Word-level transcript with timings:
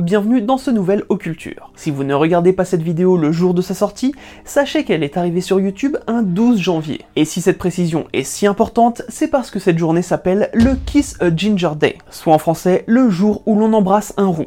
Bienvenue 0.00 0.40
dans 0.40 0.58
ce 0.58 0.70
nouvel 0.70 1.02
Occulture. 1.08 1.72
Si 1.74 1.90
vous 1.90 2.04
ne 2.04 2.14
regardez 2.14 2.52
pas 2.52 2.64
cette 2.64 2.82
vidéo 2.82 3.16
le 3.16 3.32
jour 3.32 3.52
de 3.52 3.60
sa 3.60 3.74
sortie, 3.74 4.14
sachez 4.44 4.84
qu'elle 4.84 5.02
est 5.02 5.16
arrivée 5.16 5.40
sur 5.40 5.58
YouTube 5.58 5.96
un 6.06 6.22
12 6.22 6.60
janvier. 6.60 7.00
Et 7.16 7.24
si 7.24 7.40
cette 7.40 7.58
précision 7.58 8.06
est 8.12 8.22
si 8.22 8.46
importante, 8.46 9.02
c'est 9.08 9.26
parce 9.26 9.50
que 9.50 9.58
cette 9.58 9.76
journée 9.76 10.02
s'appelle 10.02 10.50
le 10.54 10.76
Kiss 10.86 11.16
a 11.20 11.34
Ginger 11.34 11.70
Day, 11.74 11.98
soit 12.10 12.32
en 12.32 12.38
français 12.38 12.84
le 12.86 13.10
jour 13.10 13.42
où 13.44 13.56
l'on 13.58 13.72
embrasse 13.72 14.14
un 14.18 14.26
roux. 14.26 14.46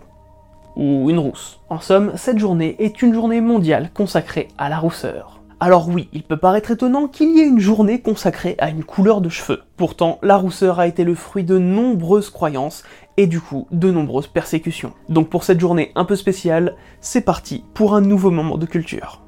Ou 0.78 1.10
une 1.10 1.20
rousse. 1.20 1.60
En 1.68 1.82
somme, 1.82 2.14
cette 2.16 2.40
journée 2.40 2.78
est 2.80 3.02
une 3.02 3.14
journée 3.14 3.42
mondiale 3.42 3.90
consacrée 3.94 4.48
à 4.58 4.70
la 4.70 4.80
rousseur. 4.80 5.31
Alors 5.64 5.88
oui, 5.88 6.10
il 6.12 6.24
peut 6.24 6.38
paraître 6.38 6.72
étonnant 6.72 7.08
qu'il 7.08 7.38
y 7.38 7.40
ait 7.40 7.46
une 7.46 7.60
journée 7.60 8.02
consacrée 8.02 8.56
à 8.58 8.72
une 8.72 8.84
couleur 8.84 9.22
de 9.22 9.30
cheveux. 9.30 9.62
Pourtant, 9.78 10.18
la 10.24 10.36
rousseur 10.36 10.80
a 10.80 10.88
été 10.88 11.04
le 11.04 11.14
fruit 11.14 11.44
de 11.44 11.60
nombreuses 11.60 12.32
croyances 12.32 12.82
et 13.16 13.28
du 13.28 13.40
coup 13.40 13.68
de 13.70 13.92
nombreuses 13.92 14.26
persécutions. 14.26 14.94
Donc 15.08 15.30
pour 15.30 15.44
cette 15.44 15.60
journée 15.60 15.92
un 15.94 16.04
peu 16.04 16.16
spéciale, 16.16 16.76
c'est 17.00 17.22
parti 17.22 17.64
pour 17.76 17.94
un 17.94 18.02
nouveau 18.02 18.32
moment 18.32 18.58
de 18.58 18.66
culture. 18.66 19.22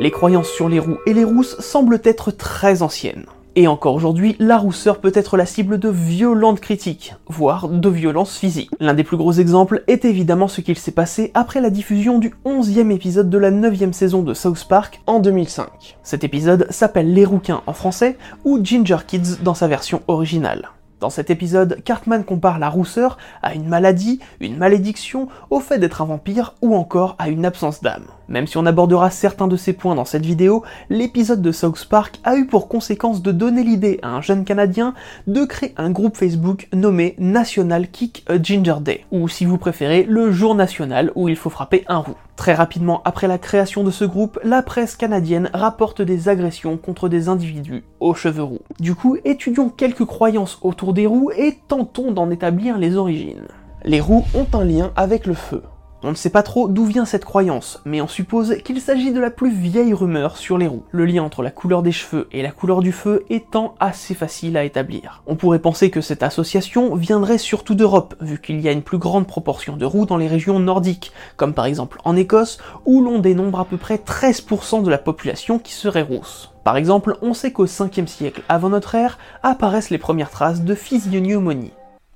Les 0.00 0.10
croyances 0.10 0.50
sur 0.50 0.68
les 0.68 0.80
roux 0.80 0.98
et 1.06 1.14
les 1.14 1.22
rousses 1.22 1.60
semblent 1.60 2.00
être 2.02 2.32
très 2.32 2.82
anciennes. 2.82 3.26
Et 3.56 3.66
encore 3.66 3.94
aujourd'hui, 3.94 4.36
la 4.38 4.58
rousseur 4.58 5.00
peut 5.00 5.12
être 5.14 5.36
la 5.36 5.46
cible 5.46 5.78
de 5.78 5.88
violentes 5.88 6.60
critiques, 6.60 7.14
voire 7.26 7.68
de 7.68 7.88
violences 7.88 8.38
physiques. 8.38 8.70
L'un 8.78 8.94
des 8.94 9.04
plus 9.04 9.16
gros 9.16 9.32
exemples 9.32 9.82
est 9.88 10.04
évidemment 10.04 10.48
ce 10.48 10.60
qu'il 10.60 10.78
s'est 10.78 10.92
passé 10.92 11.30
après 11.34 11.60
la 11.60 11.70
diffusion 11.70 12.18
du 12.18 12.32
11e 12.44 12.90
épisode 12.92 13.28
de 13.28 13.38
la 13.38 13.50
9e 13.50 13.92
saison 13.92 14.22
de 14.22 14.34
South 14.34 14.66
Park 14.68 15.00
en 15.06 15.18
2005. 15.18 15.98
Cet 16.02 16.22
épisode 16.22 16.66
s'appelle 16.70 17.12
Les 17.12 17.24
Rouquins 17.24 17.62
en 17.66 17.72
français 17.72 18.16
ou 18.44 18.60
Ginger 18.62 18.98
Kids 19.06 19.42
dans 19.42 19.54
sa 19.54 19.66
version 19.66 20.02
originale. 20.06 20.70
Dans 21.00 21.08
cet 21.08 21.30
épisode, 21.30 21.82
Cartman 21.82 22.24
compare 22.24 22.58
la 22.58 22.68
rousseur 22.68 23.16
à 23.42 23.54
une 23.54 23.66
maladie, 23.66 24.20
une 24.38 24.58
malédiction, 24.58 25.28
au 25.48 25.58
fait 25.58 25.78
d'être 25.78 26.02
un 26.02 26.04
vampire 26.04 26.54
ou 26.60 26.76
encore 26.76 27.16
à 27.18 27.30
une 27.30 27.46
absence 27.46 27.80
d'âme. 27.80 28.04
Même 28.28 28.46
si 28.46 28.58
on 28.58 28.66
abordera 28.66 29.10
certains 29.10 29.48
de 29.48 29.56
ces 29.56 29.72
points 29.72 29.94
dans 29.94 30.04
cette 30.04 30.26
vidéo, 30.26 30.62
l'épisode 30.90 31.40
de 31.40 31.52
South 31.52 31.86
Park 31.86 32.20
a 32.22 32.36
eu 32.36 32.46
pour 32.46 32.68
conséquence 32.68 33.22
de 33.22 33.32
donner 33.32 33.64
l'idée 33.64 33.98
à 34.02 34.08
un 34.08 34.20
jeune 34.20 34.44
Canadien 34.44 34.92
de 35.26 35.44
créer 35.46 35.74
un 35.78 35.90
groupe 35.90 36.18
Facebook 36.18 36.68
nommé 36.74 37.16
National 37.18 37.88
Kick 37.88 38.22
a 38.28 38.40
Ginger 38.40 38.76
Day, 38.82 39.06
ou 39.10 39.26
si 39.26 39.46
vous 39.46 39.56
préférez, 39.56 40.04
le 40.06 40.30
jour 40.30 40.54
national 40.54 41.12
où 41.14 41.28
il 41.28 41.36
faut 41.36 41.50
frapper 41.50 41.82
un 41.88 41.98
roux. 41.98 42.16
Très 42.40 42.54
rapidement 42.54 43.02
après 43.04 43.28
la 43.28 43.36
création 43.36 43.84
de 43.84 43.90
ce 43.90 44.06
groupe, 44.06 44.40
la 44.42 44.62
presse 44.62 44.96
canadienne 44.96 45.50
rapporte 45.52 46.00
des 46.00 46.30
agressions 46.30 46.78
contre 46.78 47.10
des 47.10 47.28
individus 47.28 47.84
aux 48.00 48.14
cheveux 48.14 48.42
roux. 48.42 48.62
Du 48.78 48.94
coup, 48.94 49.18
étudions 49.26 49.68
quelques 49.68 50.06
croyances 50.06 50.58
autour 50.62 50.94
des 50.94 51.04
roux 51.06 51.30
et 51.36 51.58
tentons 51.68 52.12
d'en 52.12 52.30
établir 52.30 52.78
les 52.78 52.96
origines. 52.96 53.46
Les 53.84 54.00
roux 54.00 54.24
ont 54.34 54.46
un 54.58 54.64
lien 54.64 54.90
avec 54.96 55.26
le 55.26 55.34
feu. 55.34 55.62
On 56.02 56.10
ne 56.10 56.14
sait 56.14 56.30
pas 56.30 56.42
trop 56.42 56.66
d'où 56.66 56.86
vient 56.86 57.04
cette 57.04 57.26
croyance, 57.26 57.82
mais 57.84 58.00
on 58.00 58.08
suppose 58.08 58.56
qu'il 58.64 58.80
s'agit 58.80 59.12
de 59.12 59.20
la 59.20 59.30
plus 59.30 59.52
vieille 59.52 59.92
rumeur 59.92 60.38
sur 60.38 60.56
les 60.56 60.66
roux, 60.66 60.82
le 60.92 61.04
lien 61.04 61.22
entre 61.22 61.42
la 61.42 61.50
couleur 61.50 61.82
des 61.82 61.92
cheveux 61.92 62.26
et 62.32 62.40
la 62.40 62.52
couleur 62.52 62.80
du 62.80 62.90
feu 62.90 63.26
étant 63.28 63.74
assez 63.80 64.14
facile 64.14 64.56
à 64.56 64.64
établir. 64.64 65.22
On 65.26 65.36
pourrait 65.36 65.58
penser 65.58 65.90
que 65.90 66.00
cette 66.00 66.22
association 66.22 66.94
viendrait 66.94 67.36
surtout 67.36 67.74
d'Europe, 67.74 68.14
vu 68.22 68.40
qu'il 68.40 68.60
y 68.62 68.68
a 68.68 68.72
une 68.72 68.80
plus 68.80 68.96
grande 68.96 69.26
proportion 69.26 69.76
de 69.76 69.84
roux 69.84 70.06
dans 70.06 70.16
les 70.16 70.26
régions 70.26 70.58
nordiques, 70.58 71.12
comme 71.36 71.52
par 71.52 71.66
exemple 71.66 71.98
en 72.04 72.16
Écosse, 72.16 72.56
où 72.86 73.02
l'on 73.02 73.18
dénombre 73.18 73.60
à 73.60 73.66
peu 73.66 73.76
près 73.76 73.96
13% 73.96 74.82
de 74.82 74.90
la 74.90 74.98
population 74.98 75.58
qui 75.58 75.74
serait 75.74 76.00
rousse. 76.00 76.50
Par 76.64 76.78
exemple, 76.78 77.18
on 77.20 77.34
sait 77.34 77.52
qu'au 77.52 77.66
5e 77.66 78.06
siècle 78.06 78.42
avant 78.48 78.70
notre 78.70 78.94
ère 78.94 79.18
apparaissent 79.42 79.90
les 79.90 79.98
premières 79.98 80.30
traces 80.30 80.62
de 80.62 80.74
physiognomonie. 80.74 81.72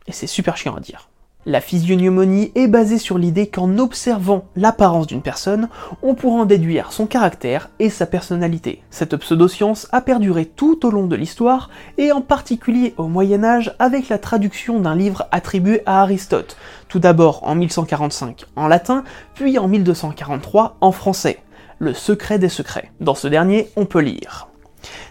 Et 0.06 0.12
c'est 0.12 0.26
super 0.26 0.56
chiant 0.56 0.74
à 0.74 0.80
dire. 0.80 1.10
La 1.46 1.60
physiognomonie 1.60 2.52
est 2.54 2.68
basée 2.68 2.96
sur 2.96 3.18
l'idée 3.18 3.48
qu'en 3.48 3.76
observant 3.76 4.46
l'apparence 4.56 5.06
d'une 5.06 5.20
personne, 5.20 5.68
on 6.02 6.14
pourra 6.14 6.40
en 6.40 6.44
déduire 6.46 6.90
son 6.90 7.06
caractère 7.06 7.68
et 7.78 7.90
sa 7.90 8.06
personnalité. 8.06 8.82
Cette 8.88 9.14
pseudoscience 9.16 9.86
a 9.92 10.00
perduré 10.00 10.46
tout 10.46 10.86
au 10.86 10.90
long 10.90 11.06
de 11.06 11.16
l'histoire, 11.16 11.68
et 11.98 12.12
en 12.12 12.22
particulier 12.22 12.94
au 12.96 13.08
Moyen 13.08 13.44
Âge 13.44 13.74
avec 13.78 14.08
la 14.08 14.16
traduction 14.16 14.80
d'un 14.80 14.94
livre 14.94 15.26
attribué 15.32 15.82
à 15.84 16.00
Aristote, 16.00 16.56
tout 16.88 16.98
d'abord 16.98 17.46
en 17.46 17.54
1145 17.56 18.46
en 18.56 18.66
latin, 18.66 19.04
puis 19.34 19.58
en 19.58 19.68
1243 19.68 20.78
en 20.80 20.92
français. 20.92 21.40
Le 21.78 21.92
secret 21.92 22.38
des 22.38 22.48
secrets. 22.48 22.90
Dans 23.00 23.14
ce 23.14 23.28
dernier, 23.28 23.68
on 23.76 23.84
peut 23.84 24.00
lire. 24.00 24.48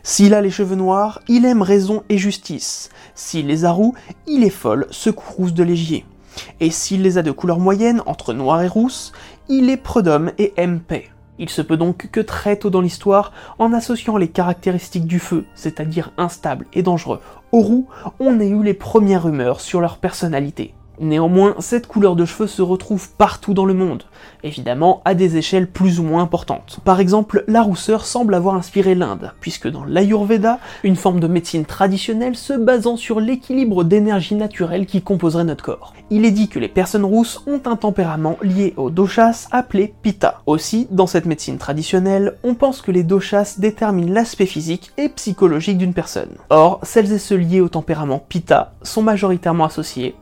S'il 0.02 0.34
a 0.34 0.42
les 0.42 0.50
cheveux 0.50 0.76
noirs, 0.76 1.20
il 1.28 1.46
aime 1.46 1.62
raison 1.62 2.04
et 2.10 2.18
justice. 2.18 2.90
S'il 3.14 3.46
les 3.48 3.66
a 3.66 3.72
roux, 3.72 3.94
il 4.26 4.44
est 4.44 4.50
folle, 4.50 4.88
secourousse 4.90 5.54
de 5.54 5.64
légier. 5.64 6.06
Et 6.60 6.72
s'il 6.72 7.02
les 7.02 7.18
a 7.18 7.22
de 7.22 7.32
couleur 7.32 7.60
moyenne, 7.60 8.02
entre 8.06 8.34
noir 8.34 8.62
et 8.62 8.68
rousse, 8.68 9.14
il 9.50 9.70
est 9.70 9.78
prud'homme 9.78 10.32
et 10.38 10.54
aime 10.58 10.80
paix. 10.80 11.10
Il 11.40 11.50
se 11.50 11.62
peut 11.62 11.78
donc 11.78 12.10
que 12.12 12.20
très 12.20 12.58
tôt 12.58 12.70
dans 12.70 12.82
l'histoire, 12.82 13.32
en 13.58 13.74
associant 13.74 14.18
les 14.18 14.28
caractéristiques 14.28 15.08
du 15.08 15.20
feu, 15.20 15.46
c'est-à-dire 15.56 16.12
instable 16.18 16.68
et 16.74 16.84
dangereux, 16.84 17.22
aux 17.52 17.62
roux, 17.62 17.88
on 18.20 18.40
ait 18.40 18.50
eu 18.50 18.64
les 18.64 18.74
premières 18.74 19.24
rumeurs 19.24 19.60
sur 19.60 19.82
leur 19.82 19.98
personnalité. 19.98 20.74
Néanmoins, 21.00 21.56
cette 21.60 21.88
couleur 21.88 22.16
de 22.16 22.26
cheveux 22.26 22.48
se 22.48 22.62
retrouve 22.62 23.10
partout 23.12 23.54
dans 23.54 23.66
le 23.66 23.74
monde, 23.74 24.04
évidemment 24.44 25.02
à 25.06 25.16
des 25.16 25.38
échelles 25.38 25.70
plus 25.70 26.00
ou 26.00 26.04
moins 26.04 26.22
importantes. 26.22 26.80
Par 26.86 27.00
exemple, 27.00 27.44
la 27.48 27.64
rousseur 27.64 28.06
semble 28.06 28.36
avoir 28.36 28.56
inspiré 28.56 28.94
l'Inde, 28.94 29.32
puisque 29.40 29.68
dans 29.68 29.86
l'Ayurveda, 29.86 30.60
une 30.84 30.96
forme 30.96 31.20
de 31.20 31.28
médecine 31.28 31.66
traditionnelle 31.66 32.36
se 32.36 32.54
basant 32.54 32.96
sur 32.96 33.20
l'équilibre 33.20 33.84
d'énergie 33.84 34.36
naturelle 34.36 34.86
qui 34.86 35.02
composerait 35.02 35.44
notre 35.44 35.64
corps, 35.64 35.94
il 36.10 36.26
est 36.26 36.32
dit 36.32 36.48
que 36.48 36.60
les 36.60 36.68
personnes 36.68 37.06
rousses 37.06 37.42
ont 37.48 37.62
un 37.66 37.76
tempérament 37.76 38.38
lié 38.44 38.74
au 38.78 38.92
doshas 38.92 39.48
appelé 39.52 39.94
pitta. 40.04 40.42
Aussi, 40.46 40.88
dans 40.92 41.08
cette 41.08 41.26
médecine 41.26 41.58
traditionnelle, 41.58 42.38
on 42.44 42.54
pense 42.54 42.82
que 42.82 42.92
les 42.92 43.04
doshas 43.04 43.56
déterminent 43.58 44.14
l'aspect 44.14 44.46
physique 44.46 44.92
et 44.98 45.10
psychologique 45.10 45.78
d'une 45.80 45.94
personne. 45.94 46.36
Or, 46.50 46.80
celles 46.84 47.12
et 47.14 47.18
ceux 47.18 47.38
liés 47.38 47.62
au 47.62 47.70
tempérament 47.70 48.24
pitta 48.30 48.74
sont 48.84 49.02
majoritairement 49.02 49.66
associés 49.66 50.16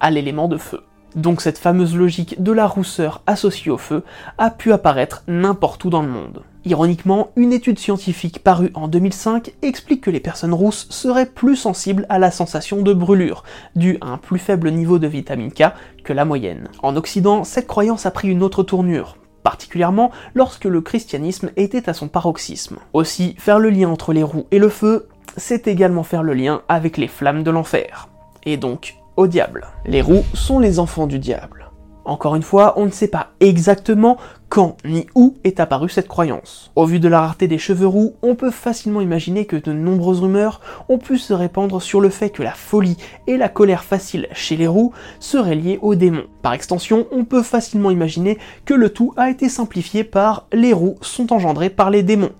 à 0.00 0.10
l'élément 0.10 0.48
de 0.48 0.56
feu. 0.56 0.82
Donc 1.16 1.40
cette 1.40 1.58
fameuse 1.58 1.96
logique 1.96 2.42
de 2.42 2.52
la 2.52 2.66
rousseur 2.66 3.22
associée 3.26 3.70
au 3.70 3.78
feu 3.78 4.04
a 4.36 4.50
pu 4.50 4.72
apparaître 4.72 5.24
n'importe 5.26 5.84
où 5.84 5.90
dans 5.90 6.02
le 6.02 6.08
monde. 6.08 6.42
Ironiquement, 6.64 7.30
une 7.34 7.54
étude 7.54 7.78
scientifique 7.78 8.42
parue 8.44 8.70
en 8.74 8.88
2005 8.88 9.52
explique 9.62 10.02
que 10.02 10.10
les 10.10 10.20
personnes 10.20 10.52
rousses 10.52 10.86
seraient 10.90 11.30
plus 11.30 11.56
sensibles 11.56 12.04
à 12.10 12.18
la 12.18 12.30
sensation 12.30 12.82
de 12.82 12.92
brûlure, 12.92 13.42
due 13.74 13.96
à 14.02 14.08
un 14.08 14.18
plus 14.18 14.38
faible 14.38 14.70
niveau 14.70 14.98
de 14.98 15.06
vitamine 15.06 15.50
K 15.50 15.72
que 16.04 16.12
la 16.12 16.26
moyenne. 16.26 16.68
En 16.82 16.94
Occident, 16.96 17.42
cette 17.42 17.66
croyance 17.66 18.04
a 18.04 18.10
pris 18.10 18.28
une 18.28 18.42
autre 18.42 18.62
tournure, 18.62 19.16
particulièrement 19.42 20.10
lorsque 20.34 20.66
le 20.66 20.82
christianisme 20.82 21.50
était 21.56 21.88
à 21.88 21.94
son 21.94 22.08
paroxysme. 22.08 22.76
Aussi, 22.92 23.34
faire 23.38 23.58
le 23.58 23.70
lien 23.70 23.88
entre 23.88 24.12
les 24.12 24.22
roues 24.22 24.46
et 24.50 24.58
le 24.58 24.68
feu, 24.68 25.08
c'est 25.38 25.68
également 25.68 26.02
faire 26.02 26.22
le 26.22 26.34
lien 26.34 26.60
avec 26.68 26.98
les 26.98 27.08
flammes 27.08 27.44
de 27.44 27.50
l'enfer, 27.50 28.08
et 28.44 28.58
donc 28.58 28.96
diable. 29.26 29.66
Les 29.84 30.02
roues 30.02 30.24
sont 30.34 30.58
les 30.58 30.78
enfants 30.78 31.06
du 31.06 31.18
diable. 31.18 31.68
Encore 32.08 32.36
une 32.36 32.42
fois, 32.42 32.72
on 32.76 32.86
ne 32.86 32.90
sait 32.90 33.08
pas 33.08 33.32
exactement 33.38 34.16
quand 34.48 34.78
ni 34.82 35.06
où 35.14 35.36
est 35.44 35.60
apparue 35.60 35.90
cette 35.90 36.08
croyance. 36.08 36.70
Au 36.74 36.86
vu 36.86 37.00
de 37.00 37.08
la 37.08 37.20
rareté 37.20 37.48
des 37.48 37.58
cheveux 37.58 37.86
roux, 37.86 38.14
on 38.22 38.34
peut 38.34 38.50
facilement 38.50 39.02
imaginer 39.02 39.44
que 39.44 39.56
de 39.56 39.74
nombreuses 39.74 40.20
rumeurs 40.20 40.62
ont 40.88 40.96
pu 40.96 41.18
se 41.18 41.34
répandre 41.34 41.82
sur 41.82 42.00
le 42.00 42.08
fait 42.08 42.30
que 42.30 42.42
la 42.42 42.52
folie 42.52 42.96
et 43.26 43.36
la 43.36 43.50
colère 43.50 43.84
facile 43.84 44.26
chez 44.32 44.56
les 44.56 44.66
roux 44.66 44.94
seraient 45.20 45.54
liées 45.54 45.78
aux 45.82 45.96
démons. 45.96 46.24
Par 46.40 46.54
extension, 46.54 47.06
on 47.12 47.26
peut 47.26 47.42
facilement 47.42 47.90
imaginer 47.90 48.38
que 48.64 48.72
le 48.72 48.88
tout 48.88 49.12
a 49.18 49.28
été 49.28 49.50
simplifié 49.50 50.02
par 50.02 50.46
les 50.50 50.72
roux 50.72 50.96
sont 51.02 51.30
engendrés 51.34 51.68
par 51.68 51.90
les 51.90 52.02
démons 52.02 52.32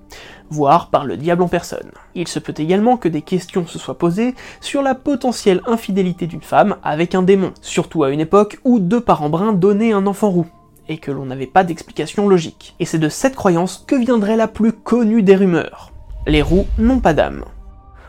voire 0.50 0.90
par 0.90 1.04
le 1.04 1.16
diable 1.16 1.42
en 1.42 1.48
personne. 1.48 1.90
Il 2.14 2.28
se 2.28 2.38
peut 2.38 2.54
également 2.56 2.96
que 2.96 3.08
des 3.08 3.22
questions 3.22 3.66
se 3.66 3.78
soient 3.78 3.98
posées 3.98 4.34
sur 4.60 4.82
la 4.82 4.94
potentielle 4.94 5.62
infidélité 5.66 6.26
d'une 6.26 6.42
femme 6.42 6.76
avec 6.82 7.14
un 7.14 7.22
démon, 7.22 7.52
surtout 7.60 8.04
à 8.04 8.10
une 8.10 8.20
époque 8.20 8.58
où 8.64 8.78
deux 8.78 9.00
parents 9.00 9.30
bruns 9.30 9.52
donnaient 9.52 9.92
un 9.92 10.06
enfant 10.06 10.30
roux 10.30 10.46
et 10.88 10.98
que 10.98 11.10
l'on 11.10 11.26
n'avait 11.26 11.46
pas 11.46 11.64
d'explication 11.64 12.28
logique. 12.28 12.74
Et 12.80 12.86
c'est 12.86 12.98
de 12.98 13.08
cette 13.08 13.36
croyance 13.36 13.84
que 13.86 13.94
viendrait 13.94 14.36
la 14.36 14.48
plus 14.48 14.72
connue 14.72 15.22
des 15.22 15.36
rumeurs. 15.36 15.92
Les 16.26 16.42
roux 16.42 16.66
n'ont 16.78 17.00
pas 17.00 17.14
d'âme. 17.14 17.44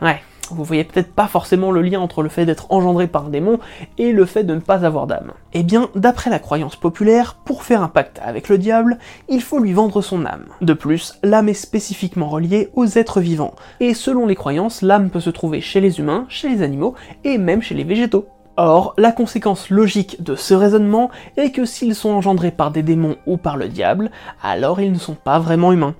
Ouais, 0.02 0.22
vous 0.54 0.64
voyez 0.64 0.84
peut-être 0.84 1.14
pas 1.14 1.28
forcément 1.28 1.72
le 1.72 1.82
lien 1.82 2.00
entre 2.00 2.24
le 2.24 2.30
fait 2.30 2.46
d'être 2.46 2.72
engendré 2.72 3.08
par 3.08 3.26
un 3.26 3.30
démon 3.30 3.60
et 3.98 4.12
le 4.12 4.26
fait 4.26 4.44
de 4.44 4.56
ne 4.56 4.60
pas 4.60 4.86
avoir 4.86 5.08
d'âme. 5.08 5.34
Eh 5.54 5.64
bien, 5.64 5.90
d'après 5.96 6.30
la 6.30 6.40
croyance 6.40 6.76
populaire, 6.76 7.36
pour 7.46 7.64
faire 7.64 7.84
un 7.84 7.88
pacte 7.88 8.20
avec 8.24 8.50
le 8.50 8.58
diable, 8.58 8.98
il 9.28 9.42
faut 9.42 9.60
lui 9.60 9.74
vendre 9.74 10.02
son 10.02 10.26
âme. 10.26 10.46
De 10.62 10.74
plus, 10.74 11.20
l'âme 11.24 11.50
est 11.50 11.54
spécifiquement 11.54 12.30
reliée 12.30 12.70
aux 12.74 12.86
êtres 12.86 13.22
vivants, 13.22 13.56
et 13.80 13.94
selon 13.94 14.26
les 14.26 14.36
croyances, 14.36 14.82
l'âme 14.82 15.10
peut 15.10 15.20
se 15.20 15.30
trouver 15.30 15.62
chez 15.62 15.82
les 15.82 16.00
humains, 16.00 16.26
chez 16.30 16.50
les 16.50 16.62
animaux, 16.62 16.96
et 17.24 17.38
même 17.38 17.62
chez 17.62 17.76
les 17.76 17.84
végétaux. 17.84 18.28
Or, 18.62 18.94
la 18.98 19.14
conséquence 19.14 19.70
logique 19.70 20.22
de 20.22 20.36
ce 20.36 20.54
raisonnement 20.54 21.12
est 21.38 21.52
que 21.52 21.64
s'ils 21.64 21.96
sont 21.96 22.10
engendrés 22.10 22.52
par 22.52 22.72
des 22.72 22.84
démons 22.84 23.16
ou 23.26 23.38
par 23.38 23.56
le 23.56 23.70
diable, 23.70 24.12
alors 24.44 24.82
ils 24.82 24.92
ne 24.92 24.98
sont 24.98 25.16
pas 25.16 25.40
vraiment 25.40 25.72
humains. 25.72 25.96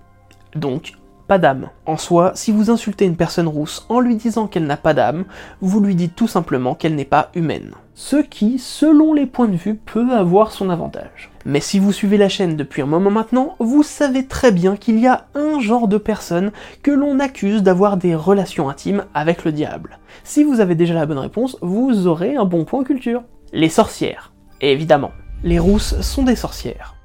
Donc, 0.56 0.94
pas 1.30 1.38
d'âme. 1.38 1.70
En 1.86 1.96
soi, 1.96 2.32
si 2.34 2.52
vous 2.52 2.72
insultez 2.72 3.06
une 3.06 3.16
personne 3.16 3.48
rousse 3.48 3.86
en 3.88 4.00
lui 4.00 4.16
disant 4.16 4.48
qu'elle 4.48 4.66
n'a 4.66 4.78
pas 4.78 4.96
d'âme, 4.96 5.26
vous 5.62 5.80
lui 5.80 5.94
dites 5.94 6.16
tout 6.16 6.28
simplement 6.28 6.74
qu'elle 6.74 6.96
n'est 6.96 7.06
pas 7.06 7.30
humaine. 7.36 7.76
Ce 7.94 8.16
qui, 8.16 8.58
selon 8.58 9.14
les 9.14 9.28
points 9.28 9.48
de 9.48 9.56
vue, 9.56 9.76
peut 9.76 10.12
avoir 10.12 10.52
son 10.52 10.72
avantage. 10.72 11.30
Mais 11.46 11.60
si 11.60 11.78
vous 11.78 11.92
suivez 11.92 12.18
la 12.18 12.30
chaîne 12.30 12.56
depuis 12.56 12.82
un 12.82 12.88
moment 12.88 13.12
maintenant, 13.12 13.56
vous 13.60 13.84
savez 13.84 14.26
très 14.26 14.52
bien 14.52 14.76
qu'il 14.76 15.00
y 15.00 15.06
a 15.06 15.28
un 15.36 15.60
genre 15.60 15.88
de 15.88 16.00
personnes 16.00 16.52
que 16.82 16.90
l'on 16.90 17.20
accuse 17.20 17.62
d'avoir 17.62 17.98
des 17.98 18.16
relations 18.16 18.68
intimes 18.68 19.06
avec 19.14 19.46
le 19.46 19.52
diable. 19.52 20.00
Si 20.24 20.44
vous 20.44 20.62
avez 20.62 20.74
déjà 20.74 20.96
la 20.96 21.06
bonne 21.06 21.20
réponse, 21.20 21.58
vous 21.62 22.08
aurez 22.08 22.38
un 22.38 22.46
bon 22.46 22.66
point 22.66 22.84
culture. 22.84 23.22
Les 23.54 23.70
sorcières. 23.70 24.34
évidemment, 24.62 25.12
les 25.44 25.60
rousses 25.60 26.02
sont 26.02 26.24
des 26.24 26.36
sorcières. 26.36 26.99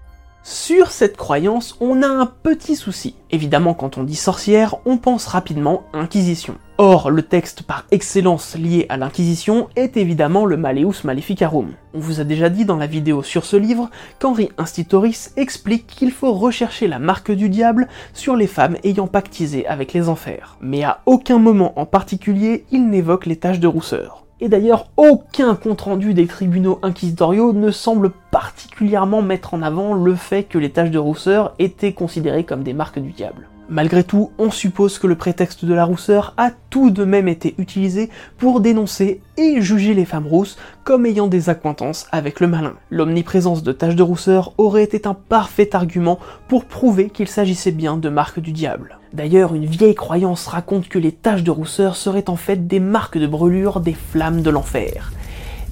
Sur 0.46 0.90
cette 0.90 1.16
croyance, 1.16 1.74
on 1.80 2.02
a 2.02 2.06
un 2.06 2.26
petit 2.26 2.76
souci. 2.76 3.16
Évidemment, 3.30 3.72
quand 3.72 3.96
on 3.96 4.02
dit 4.02 4.14
sorcière, 4.14 4.76
on 4.84 4.98
pense 4.98 5.24
rapidement 5.24 5.84
Inquisition. 5.94 6.56
Or, 6.76 7.10
le 7.10 7.22
texte 7.22 7.62
par 7.62 7.86
excellence 7.90 8.54
lié 8.54 8.84
à 8.90 8.98
l'Inquisition 8.98 9.68
est 9.74 9.96
évidemment 9.96 10.44
le 10.44 10.58
Maleus 10.58 11.02
Maleficarum. 11.04 11.70
On 11.94 11.98
vous 11.98 12.20
a 12.20 12.24
déjà 12.24 12.50
dit 12.50 12.66
dans 12.66 12.76
la 12.76 12.86
vidéo 12.86 13.22
sur 13.22 13.46
ce 13.46 13.56
livre 13.56 13.88
qu'Henri 14.18 14.50
Institoris 14.58 15.32
explique 15.38 15.86
qu'il 15.86 16.12
faut 16.12 16.34
rechercher 16.34 16.88
la 16.88 16.98
marque 16.98 17.32
du 17.32 17.48
diable 17.48 17.88
sur 18.12 18.36
les 18.36 18.46
femmes 18.46 18.76
ayant 18.84 19.06
pactisé 19.06 19.66
avec 19.66 19.94
les 19.94 20.10
enfers. 20.10 20.58
Mais 20.60 20.84
à 20.84 21.00
aucun 21.06 21.38
moment 21.38 21.72
en 21.80 21.86
particulier, 21.86 22.66
il 22.70 22.90
n'évoque 22.90 23.24
les 23.24 23.36
taches 23.36 23.60
de 23.60 23.66
rousseur. 23.66 24.23
Et 24.40 24.48
d'ailleurs, 24.48 24.88
aucun 24.96 25.54
compte-rendu 25.54 26.12
des 26.12 26.26
tribunaux 26.26 26.78
inquisitoriaux 26.82 27.52
ne 27.52 27.70
semble 27.70 28.10
particulièrement 28.30 29.22
mettre 29.22 29.54
en 29.54 29.62
avant 29.62 29.94
le 29.94 30.14
fait 30.14 30.44
que 30.44 30.58
les 30.58 30.70
taches 30.70 30.90
de 30.90 30.98
rousseur 30.98 31.54
étaient 31.58 31.92
considérées 31.92 32.44
comme 32.44 32.62
des 32.62 32.72
marques 32.72 32.98
du 32.98 33.12
diable. 33.12 33.48
Malgré 33.70 34.04
tout, 34.04 34.30
on 34.36 34.50
suppose 34.50 34.98
que 34.98 35.06
le 35.06 35.14
prétexte 35.14 35.64
de 35.64 35.72
la 35.72 35.86
rousseur 35.86 36.34
a 36.36 36.50
tout 36.68 36.90
de 36.90 37.04
même 37.04 37.28
été 37.28 37.54
utilisé 37.56 38.10
pour 38.36 38.60
dénoncer 38.60 39.22
et 39.38 39.62
juger 39.62 39.94
les 39.94 40.04
femmes 40.04 40.26
rousses 40.26 40.58
comme 40.82 41.06
ayant 41.06 41.28
des 41.28 41.48
acquaintances 41.48 42.06
avec 42.12 42.40
le 42.40 42.46
malin. 42.46 42.74
L'omniprésence 42.90 43.62
de 43.62 43.72
taches 43.72 43.96
de 43.96 44.02
rousseur 44.02 44.52
aurait 44.58 44.82
été 44.82 45.06
un 45.06 45.14
parfait 45.14 45.74
argument 45.74 46.18
pour 46.48 46.66
prouver 46.66 47.08
qu'il 47.08 47.28
s'agissait 47.28 47.72
bien 47.72 47.96
de 47.96 48.10
marques 48.10 48.40
du 48.40 48.52
diable. 48.52 48.98
D'ailleurs, 49.14 49.54
une 49.54 49.64
vieille 49.64 49.94
croyance 49.94 50.48
raconte 50.48 50.88
que 50.88 50.98
les 50.98 51.12
taches 51.12 51.44
de 51.44 51.52
rousseur 51.52 51.94
seraient 51.94 52.28
en 52.28 52.36
fait 52.36 52.66
des 52.66 52.80
marques 52.80 53.16
de 53.16 53.28
brûlure 53.28 53.80
des 53.80 53.94
flammes 53.94 54.42
de 54.42 54.50
l'enfer 54.50 55.12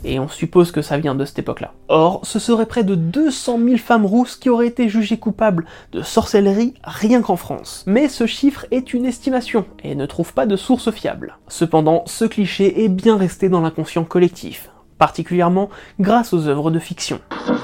et 0.04 0.18
on 0.18 0.28
suppose 0.28 0.72
que 0.72 0.82
ça 0.82 0.98
vient 0.98 1.14
de 1.14 1.24
cette 1.24 1.38
époque-là. 1.38 1.72
Or, 1.88 2.20
ce 2.24 2.38
serait 2.38 2.66
près 2.66 2.84
de 2.84 2.94
200 2.94 3.58
000 3.64 3.76
femmes 3.76 4.06
rousses 4.06 4.36
qui 4.36 4.48
auraient 4.48 4.66
été 4.66 4.88
jugées 4.88 5.18
coupables 5.18 5.64
de 5.92 6.02
sorcellerie 6.02 6.74
rien 6.82 7.22
qu'en 7.22 7.36
France. 7.36 7.84
Mais 7.86 8.08
ce 8.08 8.26
chiffre 8.26 8.66
est 8.70 8.94
une 8.94 9.06
estimation 9.06 9.64
et 9.84 9.94
ne 9.94 10.06
trouve 10.06 10.34
pas 10.34 10.46
de 10.46 10.56
source 10.56 10.90
fiable. 10.90 11.38
Cependant, 11.48 12.02
ce 12.06 12.24
cliché 12.24 12.84
est 12.84 12.88
bien 12.88 13.16
resté 13.16 13.48
dans 13.48 13.60
l'inconscient 13.60 14.04
collectif 14.04 14.70
particulièrement 15.02 15.68
grâce 15.98 16.32
aux 16.32 16.46
œuvres 16.46 16.70
de 16.70 16.78
fiction. 16.78 17.18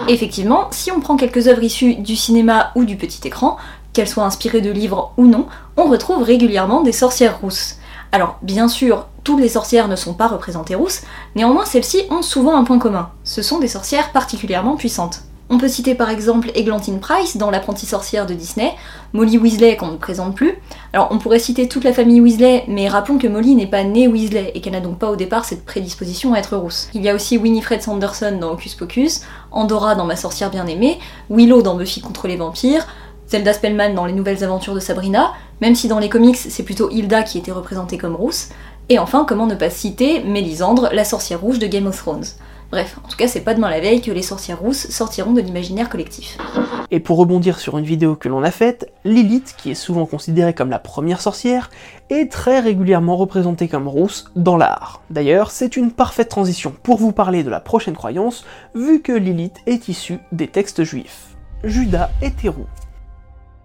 Effectivement, 0.08 0.66
si 0.72 0.90
on 0.90 0.98
prend 0.98 1.16
quelques 1.16 1.46
œuvres 1.46 1.62
issues 1.62 1.94
du 1.94 2.16
cinéma 2.16 2.72
ou 2.74 2.84
du 2.84 2.96
petit 2.96 3.24
écran, 3.28 3.58
qu'elles 3.92 4.08
soient 4.08 4.24
inspirées 4.24 4.60
de 4.60 4.70
livres 4.70 5.12
ou 5.16 5.26
non, 5.26 5.46
on 5.76 5.84
retrouve 5.84 6.22
régulièrement 6.22 6.82
des 6.82 6.92
sorcières 6.92 7.40
rousses. 7.40 7.76
Alors, 8.12 8.38
bien 8.42 8.68
sûr, 8.68 9.06
toutes 9.24 9.40
les 9.40 9.50
sorcières 9.50 9.88
ne 9.88 9.96
sont 9.96 10.14
pas 10.14 10.28
représentées 10.28 10.74
rousses, 10.74 11.02
néanmoins 11.36 11.66
celles-ci 11.66 12.04
ont 12.10 12.22
souvent 12.22 12.56
un 12.56 12.64
point 12.64 12.78
commun. 12.78 13.10
Ce 13.24 13.42
sont 13.42 13.58
des 13.58 13.68
sorcières 13.68 14.12
particulièrement 14.12 14.76
puissantes. 14.76 15.22
On 15.50 15.56
peut 15.56 15.68
citer 15.68 15.94
par 15.94 16.10
exemple 16.10 16.50
Eglantine 16.54 17.00
Price 17.00 17.38
dans 17.38 17.50
L'apprentie 17.50 17.86
sorcière 17.86 18.26
de 18.26 18.34
Disney, 18.34 18.74
Molly 19.14 19.38
Weasley 19.38 19.76
qu'on 19.76 19.92
ne 19.92 19.96
présente 19.96 20.34
plus. 20.34 20.58
Alors 20.92 21.08
on 21.10 21.18
pourrait 21.18 21.38
citer 21.38 21.68
toute 21.68 21.84
la 21.84 21.94
famille 21.94 22.20
Weasley, 22.20 22.64
mais 22.68 22.86
rappelons 22.86 23.16
que 23.16 23.26
Molly 23.26 23.54
n'est 23.54 23.66
pas 23.66 23.82
née 23.82 24.08
Weasley 24.08 24.52
et 24.54 24.60
qu'elle 24.60 24.74
n'a 24.74 24.80
donc 24.80 24.98
pas 24.98 25.10
au 25.10 25.16
départ 25.16 25.46
cette 25.46 25.64
prédisposition 25.64 26.34
à 26.34 26.38
être 26.38 26.56
rousse. 26.56 26.90
Il 26.92 27.02
y 27.02 27.08
a 27.08 27.14
aussi 27.14 27.38
Winifred 27.38 27.82
Sanderson 27.82 28.36
dans 28.38 28.52
Hocus 28.52 28.74
Pocus, 28.74 29.22
Andorra 29.50 29.94
dans 29.94 30.04
Ma 30.04 30.16
sorcière 30.16 30.50
bien-aimée, 30.50 30.98
Willow 31.30 31.62
dans 31.62 31.76
Buffy 31.76 32.02
contre 32.02 32.28
les 32.28 32.36
vampires, 32.36 32.86
Zelda 33.28 33.52
Spellman 33.52 33.94
dans 33.94 34.06
Les 34.06 34.12
nouvelles 34.12 34.42
aventures 34.42 34.74
de 34.74 34.80
Sabrina, 34.80 35.32
même 35.60 35.74
si 35.74 35.88
dans 35.88 35.98
les 35.98 36.08
comics 36.08 36.36
c'est 36.36 36.62
plutôt 36.62 36.90
Hilda 36.90 37.22
qui 37.22 37.38
était 37.38 37.52
représentée 37.52 37.98
comme 37.98 38.14
rousse, 38.14 38.48
et 38.90 38.98
enfin, 38.98 39.26
comment 39.28 39.46
ne 39.46 39.54
pas 39.54 39.68
citer 39.68 40.22
Mélisandre, 40.24 40.88
la 40.92 41.04
sorcière 41.04 41.40
rouge 41.40 41.58
de 41.58 41.66
Game 41.66 41.86
of 41.86 41.96
Thrones. 41.96 42.24
Bref, 42.70 42.98
en 43.04 43.08
tout 43.08 43.16
cas, 43.16 43.28
c'est 43.28 43.42
pas 43.42 43.54
demain 43.54 43.70
la 43.70 43.80
veille 43.80 44.00
que 44.00 44.10
les 44.10 44.22
sorcières 44.22 44.60
rousses 44.60 44.88
sortiront 44.88 45.32
de 45.32 45.40
l'imaginaire 45.40 45.88
collectif. 45.88 46.36
Et 46.90 47.00
pour 47.00 47.18
rebondir 47.18 47.58
sur 47.58 47.78
une 47.78 47.84
vidéo 47.84 48.14
que 48.14 48.28
l'on 48.28 48.42
a 48.42 48.50
faite, 48.50 48.90
Lilith, 49.04 49.54
qui 49.58 49.70
est 49.70 49.74
souvent 49.74 50.06
considérée 50.06 50.54
comme 50.54 50.70
la 50.70 50.78
première 50.78 51.20
sorcière, 51.20 51.70
est 52.08 52.30
très 52.30 52.60
régulièrement 52.60 53.16
représentée 53.16 53.68
comme 53.68 53.88
rousse 53.88 54.30
dans 54.36 54.56
l'art. 54.56 55.02
D'ailleurs, 55.10 55.50
c'est 55.50 55.76
une 55.76 55.92
parfaite 55.92 56.28
transition 56.28 56.74
pour 56.82 56.98
vous 56.98 57.12
parler 57.12 57.42
de 57.42 57.50
la 57.50 57.60
prochaine 57.60 57.96
croyance, 57.96 58.44
vu 58.74 59.00
que 59.00 59.12
Lilith 59.12 59.56
est 59.66 59.88
issue 59.88 60.18
des 60.32 60.48
textes 60.48 60.82
juifs. 60.82 61.36
Judas 61.64 62.10
était 62.22 62.48
roux. 62.48 62.66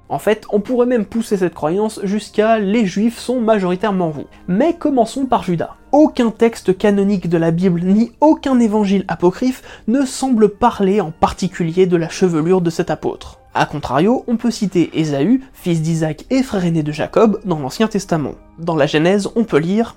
En 0.09 0.19
fait, 0.19 0.45
on 0.51 0.59
pourrait 0.59 0.85
même 0.85 1.05
pousser 1.05 1.37
cette 1.37 1.53
croyance 1.53 1.99
jusqu'à 2.03 2.59
les 2.59 2.85
juifs 2.85 3.19
sont 3.19 3.39
majoritairement 3.39 4.11
roux. 4.11 4.27
Mais 4.47 4.75
commençons 4.75 5.25
par 5.25 5.43
Judas. 5.43 5.75
Aucun 5.91 6.29
texte 6.29 6.77
canonique 6.77 7.29
de 7.29 7.37
la 7.37 7.51
Bible 7.51 7.81
ni 7.81 8.11
aucun 8.19 8.59
évangile 8.59 9.05
apocryphe 9.07 9.63
ne 9.87 10.05
semble 10.05 10.49
parler 10.49 11.01
en 11.01 11.11
particulier 11.11 11.85
de 11.85 11.97
la 11.97 12.09
chevelure 12.09 12.61
de 12.61 12.69
cet 12.69 12.91
apôtre. 12.91 13.39
A 13.55 13.65
contrario, 13.65 14.23
on 14.27 14.35
peut 14.35 14.51
citer 14.51 14.89
Ésaü, 14.93 15.41
fils 15.53 15.81
d'Isaac 15.81 16.25
et 16.29 16.43
frère 16.43 16.65
aîné 16.65 16.83
de 16.83 16.91
Jacob, 16.91 17.39
dans 17.45 17.59
l'Ancien 17.59 17.87
Testament. 17.87 18.35
Dans 18.57 18.75
la 18.75 18.87
Genèse, 18.87 19.29
on 19.35 19.43
peut 19.43 19.59
lire 19.59 19.95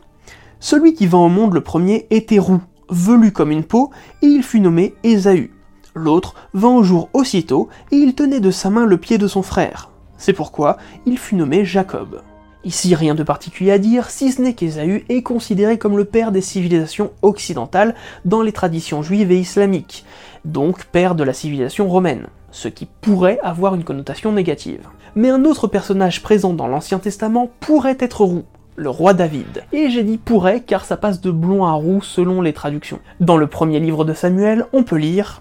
Celui 0.60 0.94
qui 0.94 1.06
vint 1.06 1.18
au 1.18 1.28
monde 1.28 1.54
le 1.54 1.62
premier 1.62 2.06
était 2.10 2.38
roux, 2.38 2.60
velu 2.90 3.32
comme 3.32 3.50
une 3.50 3.64
peau, 3.64 3.90
et 4.22 4.26
il 4.26 4.42
fut 4.42 4.60
nommé 4.60 4.94
Ésaü. 5.02 5.52
L'autre 5.94 6.34
vint 6.52 6.74
au 6.74 6.82
jour 6.82 7.08
aussitôt, 7.14 7.68
et 7.90 7.96
il 7.96 8.14
tenait 8.14 8.40
de 8.40 8.50
sa 8.50 8.68
main 8.68 8.84
le 8.84 8.98
pied 8.98 9.16
de 9.16 9.26
son 9.26 9.42
frère. 9.42 9.90
C'est 10.18 10.32
pourquoi 10.32 10.78
il 11.04 11.18
fut 11.18 11.34
nommé 11.34 11.64
Jacob. 11.64 12.22
Ici 12.64 12.96
rien 12.96 13.14
de 13.14 13.22
particulier 13.22 13.70
à 13.70 13.78
dire, 13.78 14.10
si 14.10 14.32
ce 14.32 14.42
n'est 14.42 14.54
qu'Ésaü 14.54 15.04
est 15.08 15.22
considéré 15.22 15.78
comme 15.78 15.96
le 15.96 16.04
père 16.04 16.32
des 16.32 16.40
civilisations 16.40 17.12
occidentales 17.22 17.94
dans 18.24 18.42
les 18.42 18.50
traditions 18.50 19.02
juives 19.02 19.30
et 19.30 19.38
islamiques, 19.38 20.04
donc 20.44 20.84
père 20.86 21.14
de 21.14 21.22
la 21.22 21.32
civilisation 21.32 21.88
romaine, 21.88 22.26
ce 22.50 22.66
qui 22.66 22.88
pourrait 23.00 23.38
avoir 23.44 23.76
une 23.76 23.84
connotation 23.84 24.32
négative. 24.32 24.88
Mais 25.14 25.30
un 25.30 25.44
autre 25.44 25.68
personnage 25.68 26.22
présent 26.22 26.54
dans 26.54 26.66
l'Ancien 26.66 26.98
Testament 26.98 27.50
pourrait 27.60 27.98
être 28.00 28.24
roux, 28.24 28.44
le 28.74 28.90
roi 28.90 29.14
David. 29.14 29.64
Et 29.72 29.88
j'ai 29.90 30.02
dit 30.02 30.18
pourrait 30.18 30.60
car 30.60 30.84
ça 30.84 30.96
passe 30.96 31.20
de 31.20 31.30
blond 31.30 31.64
à 31.64 31.72
roux 31.72 32.02
selon 32.02 32.42
les 32.42 32.52
traductions. 32.52 32.98
Dans 33.20 33.36
le 33.36 33.46
premier 33.46 33.78
livre 33.78 34.04
de 34.04 34.12
Samuel, 34.12 34.66
on 34.72 34.82
peut 34.82 34.96
lire 34.96 35.40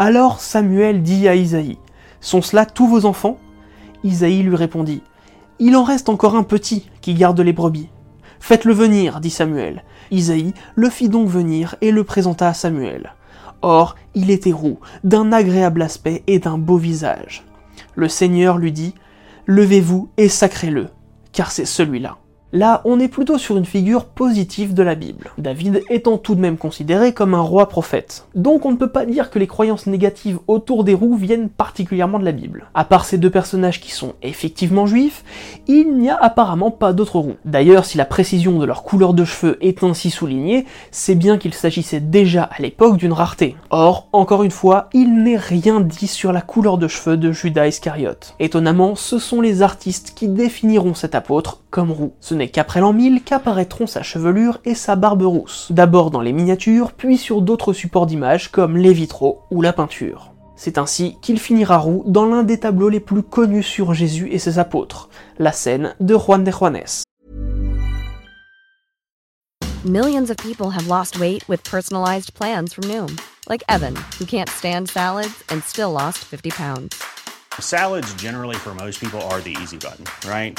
Alors 0.00 0.40
Samuel 0.40 1.02
dit 1.02 1.28
à 1.28 1.36
Isaïe 1.36 1.78
Sont 2.20 2.42
cela 2.42 2.66
tous 2.66 2.88
vos 2.88 3.06
enfants? 3.06 3.38
Isaïe 4.04 4.42
lui 4.42 4.56
répondit 4.56 5.02
Il 5.58 5.76
en 5.76 5.84
reste 5.84 6.08
encore 6.08 6.36
un 6.36 6.42
petit 6.42 6.88
qui 7.00 7.14
garde 7.14 7.40
les 7.40 7.52
brebis. 7.52 7.88
Faites-le 8.40 8.72
venir, 8.72 9.20
dit 9.20 9.30
Samuel. 9.30 9.84
Isaïe 10.10 10.54
le 10.74 10.90
fit 10.90 11.08
donc 11.08 11.28
venir 11.28 11.76
et 11.80 11.92
le 11.92 12.04
présenta 12.04 12.48
à 12.48 12.54
Samuel. 12.54 13.14
Or, 13.62 13.94
il 14.14 14.30
était 14.30 14.52
roux, 14.52 14.80
d'un 15.04 15.32
agréable 15.32 15.82
aspect 15.82 16.24
et 16.26 16.40
d'un 16.40 16.58
beau 16.58 16.76
visage. 16.76 17.44
Le 17.94 18.08
Seigneur 18.08 18.58
lui 18.58 18.72
dit 18.72 18.94
Levez-vous 19.46 20.10
et 20.16 20.28
sacrez-le, 20.28 20.88
car 21.32 21.52
c'est 21.52 21.64
celui-là. 21.64 22.18
Là, 22.54 22.82
on 22.84 23.00
est 23.00 23.08
plutôt 23.08 23.38
sur 23.38 23.56
une 23.56 23.64
figure 23.64 24.04
positive 24.04 24.74
de 24.74 24.82
la 24.82 24.94
Bible, 24.94 25.30
David 25.38 25.82
étant 25.88 26.18
tout 26.18 26.34
de 26.34 26.40
même 26.40 26.58
considéré 26.58 27.14
comme 27.14 27.32
un 27.32 27.40
roi 27.40 27.66
prophète. 27.66 28.26
Donc 28.34 28.66
on 28.66 28.72
ne 28.72 28.76
peut 28.76 28.90
pas 28.90 29.06
dire 29.06 29.30
que 29.30 29.38
les 29.38 29.46
croyances 29.46 29.86
négatives 29.86 30.38
autour 30.48 30.84
des 30.84 30.92
roues 30.92 31.16
viennent 31.16 31.48
particulièrement 31.48 32.18
de 32.18 32.26
la 32.26 32.32
Bible. 32.32 32.66
À 32.74 32.84
part 32.84 33.06
ces 33.06 33.16
deux 33.16 33.30
personnages 33.30 33.80
qui 33.80 33.90
sont 33.90 34.12
effectivement 34.22 34.84
juifs, 34.84 35.24
il 35.66 35.96
n'y 35.96 36.10
a 36.10 36.16
apparemment 36.16 36.70
pas 36.70 36.92
d'autres 36.92 37.20
roues. 37.20 37.36
D'ailleurs, 37.46 37.86
si 37.86 37.96
la 37.96 38.04
précision 38.04 38.58
de 38.58 38.66
leur 38.66 38.82
couleur 38.82 39.14
de 39.14 39.24
cheveux 39.24 39.56
est 39.62 39.82
ainsi 39.82 40.10
soulignée, 40.10 40.66
c'est 40.90 41.14
bien 41.14 41.38
qu'il 41.38 41.54
s'agissait 41.54 42.00
déjà 42.00 42.42
à 42.42 42.60
l'époque 42.60 42.98
d'une 42.98 43.14
rareté. 43.14 43.56
Or, 43.70 44.08
encore 44.12 44.42
une 44.42 44.50
fois, 44.50 44.90
il 44.92 45.22
n'est 45.22 45.38
rien 45.38 45.80
dit 45.80 46.06
sur 46.06 46.34
la 46.34 46.42
couleur 46.42 46.76
de 46.76 46.86
cheveux 46.86 47.16
de 47.16 47.32
Judas 47.32 47.68
Iscariote. 47.68 48.34
Étonnamment, 48.40 48.94
ce 48.94 49.18
sont 49.18 49.40
les 49.40 49.62
artistes 49.62 50.12
qui 50.14 50.28
définiront 50.28 50.92
cet 50.92 51.14
apôtre 51.14 51.62
comme 51.70 51.90
roux. 51.90 52.12
N'est 52.42 52.48
qu'après 52.48 52.80
l'an 52.80 52.92
1000 52.92 53.22
qu'apparaîtront 53.22 53.86
sa 53.86 54.02
chevelure 54.02 54.58
et 54.64 54.74
sa 54.74 54.96
barbe 54.96 55.22
rousse, 55.22 55.68
d'abord 55.70 56.10
dans 56.10 56.20
les 56.20 56.32
miniatures, 56.32 56.90
puis 56.90 57.16
sur 57.16 57.40
d'autres 57.40 57.72
supports 57.72 58.06
d'images 58.06 58.50
comme 58.50 58.76
les 58.76 58.92
vitraux 58.92 59.42
ou 59.52 59.62
la 59.62 59.72
peinture. 59.72 60.32
C'est 60.56 60.76
ainsi 60.76 61.16
qu'il 61.22 61.38
finira 61.38 61.78
roux 61.78 62.02
dans 62.04 62.26
l'un 62.26 62.42
des 62.42 62.58
tableaux 62.58 62.88
les 62.88 62.98
plus 62.98 63.22
connus 63.22 63.62
sur 63.62 63.94
Jésus 63.94 64.28
et 64.32 64.40
ses 64.40 64.58
apôtres, 64.58 65.08
la 65.38 65.52
scène 65.52 65.94
de 66.00 66.16
Juan 66.16 66.42
de 66.42 66.50
Juanes. 66.50 67.04
Millions 69.84 70.28
of 70.28 70.36
people 70.38 70.70
have 70.70 70.88
lost 70.88 71.20
weight 71.20 71.48
with 71.48 71.62
personalized 71.62 72.34
plans 72.34 72.74
from 72.74 72.88
Noom, 72.88 73.20
like 73.48 73.62
Evan, 73.68 73.94
who 74.18 74.24
can't 74.24 74.48
stand 74.48 74.88
salads 74.88 75.44
and 75.48 75.62
still 75.62 75.92
lost 75.92 76.18
50 76.18 76.50
pounds. 76.50 77.00
Salads, 77.60 78.12
generally, 78.14 78.56
for 78.56 78.74
most 78.74 78.98
people, 79.00 79.20
are 79.30 79.40
the 79.40 79.56
easy 79.62 79.76
button, 79.76 80.06
right? 80.28 80.58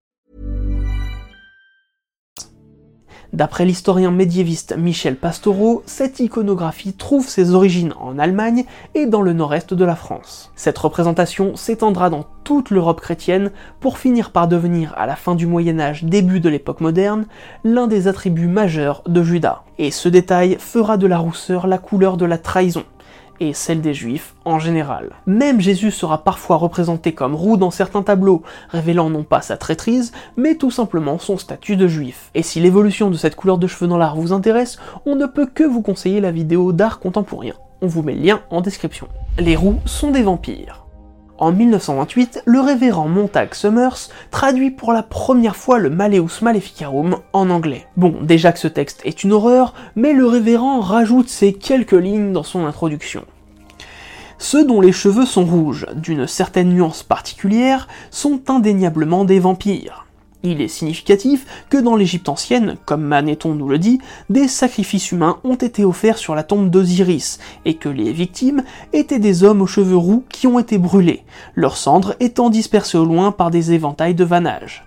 D'après 3.33 3.63
l'historien 3.63 4.11
médiéviste 4.11 4.75
Michel 4.77 5.15
Pastoureau, 5.15 5.83
cette 5.85 6.19
iconographie 6.19 6.91
trouve 6.91 7.29
ses 7.29 7.53
origines 7.53 7.93
en 7.97 8.19
Allemagne 8.19 8.65
et 8.93 9.05
dans 9.05 9.21
le 9.21 9.31
nord-est 9.31 9.73
de 9.73 9.85
la 9.85 9.95
France. 9.95 10.51
Cette 10.57 10.77
représentation 10.77 11.55
s'étendra 11.55 12.09
dans 12.09 12.25
toute 12.43 12.71
l'Europe 12.71 12.99
chrétienne 12.99 13.51
pour 13.79 13.97
finir 13.97 14.31
par 14.31 14.49
devenir, 14.49 14.93
à 14.97 15.05
la 15.05 15.15
fin 15.15 15.35
du 15.35 15.47
Moyen 15.47 15.79
Âge, 15.79 16.03
début 16.03 16.41
de 16.41 16.49
l'époque 16.49 16.81
moderne, 16.81 17.25
l'un 17.63 17.87
des 17.87 18.09
attributs 18.09 18.47
majeurs 18.47 19.01
de 19.07 19.23
Judas. 19.23 19.63
Et 19.77 19.91
ce 19.91 20.09
détail 20.09 20.57
fera 20.59 20.97
de 20.97 21.07
la 21.07 21.17
rousseur 21.17 21.67
la 21.67 21.77
couleur 21.77 22.17
de 22.17 22.25
la 22.25 22.37
trahison, 22.37 22.83
et 23.41 23.53
celle 23.53 23.81
des 23.81 23.95
juifs 23.95 24.35
en 24.45 24.59
général. 24.59 25.09
Même 25.25 25.59
Jésus 25.59 25.91
sera 25.91 26.23
parfois 26.23 26.57
représenté 26.57 27.11
comme 27.11 27.35
roux 27.35 27.57
dans 27.57 27.71
certains 27.71 28.03
tableaux, 28.03 28.43
révélant 28.69 29.09
non 29.09 29.23
pas 29.23 29.41
sa 29.41 29.57
traîtrise, 29.57 30.13
mais 30.37 30.55
tout 30.55 30.71
simplement 30.71 31.17
son 31.17 31.37
statut 31.37 31.75
de 31.75 31.87
juif. 31.87 32.29
Et 32.35 32.43
si 32.43 32.59
l'évolution 32.59 33.09
de 33.09 33.17
cette 33.17 33.35
couleur 33.35 33.57
de 33.57 33.67
cheveux 33.67 33.87
dans 33.87 33.97
l'art 33.97 34.15
vous 34.15 34.31
intéresse, 34.31 34.77
on 35.05 35.15
ne 35.15 35.25
peut 35.25 35.47
que 35.47 35.63
vous 35.63 35.81
conseiller 35.81 36.21
la 36.21 36.31
vidéo 36.31 36.71
d'art 36.71 36.99
contemporain. 36.99 37.51
On 37.81 37.87
vous 37.87 38.03
met 38.03 38.13
le 38.13 38.21
lien 38.21 38.41
en 38.51 38.61
description. 38.61 39.07
Les 39.39 39.55
roux 39.55 39.79
sont 39.85 40.11
des 40.11 40.21
vampires. 40.21 40.85
En 41.41 41.51
1928, 41.51 42.43
le 42.45 42.59
révérend 42.59 43.07
Montag 43.07 43.55
Summers 43.55 44.09
traduit 44.29 44.69
pour 44.69 44.93
la 44.93 45.01
première 45.01 45.55
fois 45.55 45.79
le 45.79 45.89
Maleus 45.89 46.43
Maleficarum 46.43 47.17
en 47.33 47.49
anglais. 47.49 47.87
Bon, 47.97 48.13
déjà 48.21 48.51
que 48.51 48.59
ce 48.59 48.67
texte 48.67 49.01
est 49.05 49.23
une 49.23 49.33
horreur, 49.33 49.73
mais 49.95 50.13
le 50.13 50.27
révérend 50.27 50.81
rajoute 50.81 51.29
ces 51.29 51.53
quelques 51.53 51.93
lignes 51.93 52.31
dans 52.31 52.43
son 52.43 52.63
introduction. 52.67 53.25
Ceux 54.37 54.65
dont 54.65 54.81
les 54.81 54.91
cheveux 54.91 55.25
sont 55.25 55.45
rouges, 55.45 55.87
d'une 55.95 56.27
certaine 56.27 56.69
nuance 56.69 57.01
particulière, 57.01 57.87
sont 58.11 58.41
indéniablement 58.47 59.25
des 59.25 59.39
vampires. 59.39 60.00
Il 60.43 60.59
est 60.59 60.67
significatif 60.67 61.45
que 61.69 61.77
dans 61.77 61.95
l'Égypte 61.95 62.27
ancienne, 62.27 62.77
comme 62.85 63.03
Manéthon 63.03 63.53
nous 63.53 63.69
le 63.69 63.77
dit, 63.77 63.99
des 64.29 64.47
sacrifices 64.47 65.11
humains 65.11 65.37
ont 65.43 65.55
été 65.55 65.85
offerts 65.85 66.17
sur 66.17 66.33
la 66.33 66.41
tombe 66.41 66.71
d'Osiris, 66.71 67.37
et 67.65 67.75
que 67.75 67.89
les 67.89 68.11
victimes 68.11 68.63
étaient 68.91 69.19
des 69.19 69.43
hommes 69.43 69.61
aux 69.61 69.67
cheveux 69.67 69.97
roux 69.97 70.23
qui 70.29 70.47
ont 70.47 70.57
été 70.57 70.79
brûlés, 70.79 71.23
leurs 71.53 71.77
cendres 71.77 72.15
étant 72.19 72.49
dispersées 72.49 72.97
au 72.97 73.05
loin 73.05 73.31
par 73.31 73.51
des 73.51 73.73
éventails 73.73 74.15
de 74.15 74.23
vanage. 74.23 74.83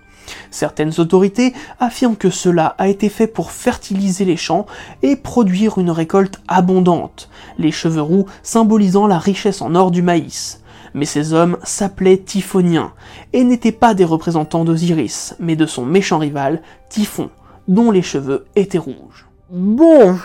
Certaines 0.51 0.99
autorités 0.99 1.53
affirment 1.79 2.17
que 2.17 2.29
cela 2.29 2.75
a 2.77 2.87
été 2.89 3.09
fait 3.09 3.27
pour 3.27 3.51
fertiliser 3.51 4.25
les 4.25 4.37
champs 4.37 4.65
et 5.03 5.15
produire 5.15 5.77
une 5.77 5.91
récolte 5.91 6.41
abondante, 6.47 7.29
les 7.57 7.71
cheveux 7.71 8.01
roux 8.01 8.25
symbolisant 8.43 9.07
la 9.07 9.19
richesse 9.19 9.61
en 9.61 9.75
or 9.75 9.91
du 9.91 10.01
maïs. 10.01 10.61
Mais 10.95 11.05
ces 11.05 11.33
hommes 11.33 11.57
s'appelaient 11.61 12.17
Typhoniens 12.17 12.93
et 13.33 13.43
n'étaient 13.43 13.73
pas 13.73 13.93
des 13.93 14.05
représentants 14.05 14.63
d'Osiris, 14.63 15.35
mais 15.39 15.57
de 15.57 15.65
son 15.65 15.85
méchant 15.85 16.19
rival, 16.19 16.61
Typhon, 16.87 17.29
dont 17.67 17.91
les 17.91 18.01
cheveux 18.01 18.45
étaient 18.55 18.77
rouges. 18.77 19.27
Bon, 19.49 20.17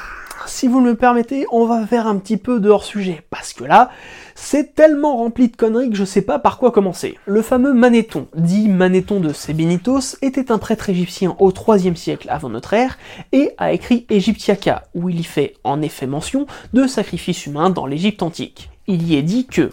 si 0.47 0.69
vous 0.69 0.81
me 0.81 0.95
permettez, 0.95 1.45
on 1.51 1.67
va 1.67 1.85
faire 1.89 2.07
un 2.07 2.19
petit 2.19 2.37
peu 2.37 2.61
de 2.61 2.69
hors 2.69 2.85
sujet, 2.85 3.25
parce 3.31 3.53
que 3.53 3.65
là, 3.65 3.91
c'est 4.37 4.77
tellement 4.77 5.17
rempli 5.17 5.49
de 5.49 5.57
conneries 5.57 5.91
que 5.91 5.97
je 5.97 6.05
sais 6.05 6.23
pas 6.23 6.39
par 6.39 6.59
quoi 6.59 6.71
commencer. 6.71 7.19
Le 7.27 7.43
fameux 7.43 7.75
Manéthon, 7.75 8.29
dit 8.37 8.69
Manéthon 8.69 9.19
de 9.19 9.33
Sebinitos, 9.33 10.19
était 10.23 10.53
un 10.53 10.59
prêtre 10.59 10.89
égyptien 10.89 11.35
au 11.41 11.51
IIIe 11.51 11.97
siècle 11.97 12.29
avant 12.31 12.49
notre 12.49 12.75
ère, 12.75 12.97
et 13.33 13.51
a 13.59 13.73
écrit 13.73 14.07
Egyptiaca, 14.09 14.85
où 14.95 15.09
il 15.09 15.19
y 15.19 15.25
fait 15.25 15.55
en 15.65 15.83
effet 15.83 16.07
mention 16.07 16.47
de 16.75 16.87
sacrifices 16.87 17.47
humains 17.47 17.71
dans 17.71 17.87
l'Égypte 17.87 18.23
antique. 18.23 18.71
Il 18.87 19.03
y 19.03 19.17
est 19.17 19.23
dit 19.23 19.47
que 19.47 19.71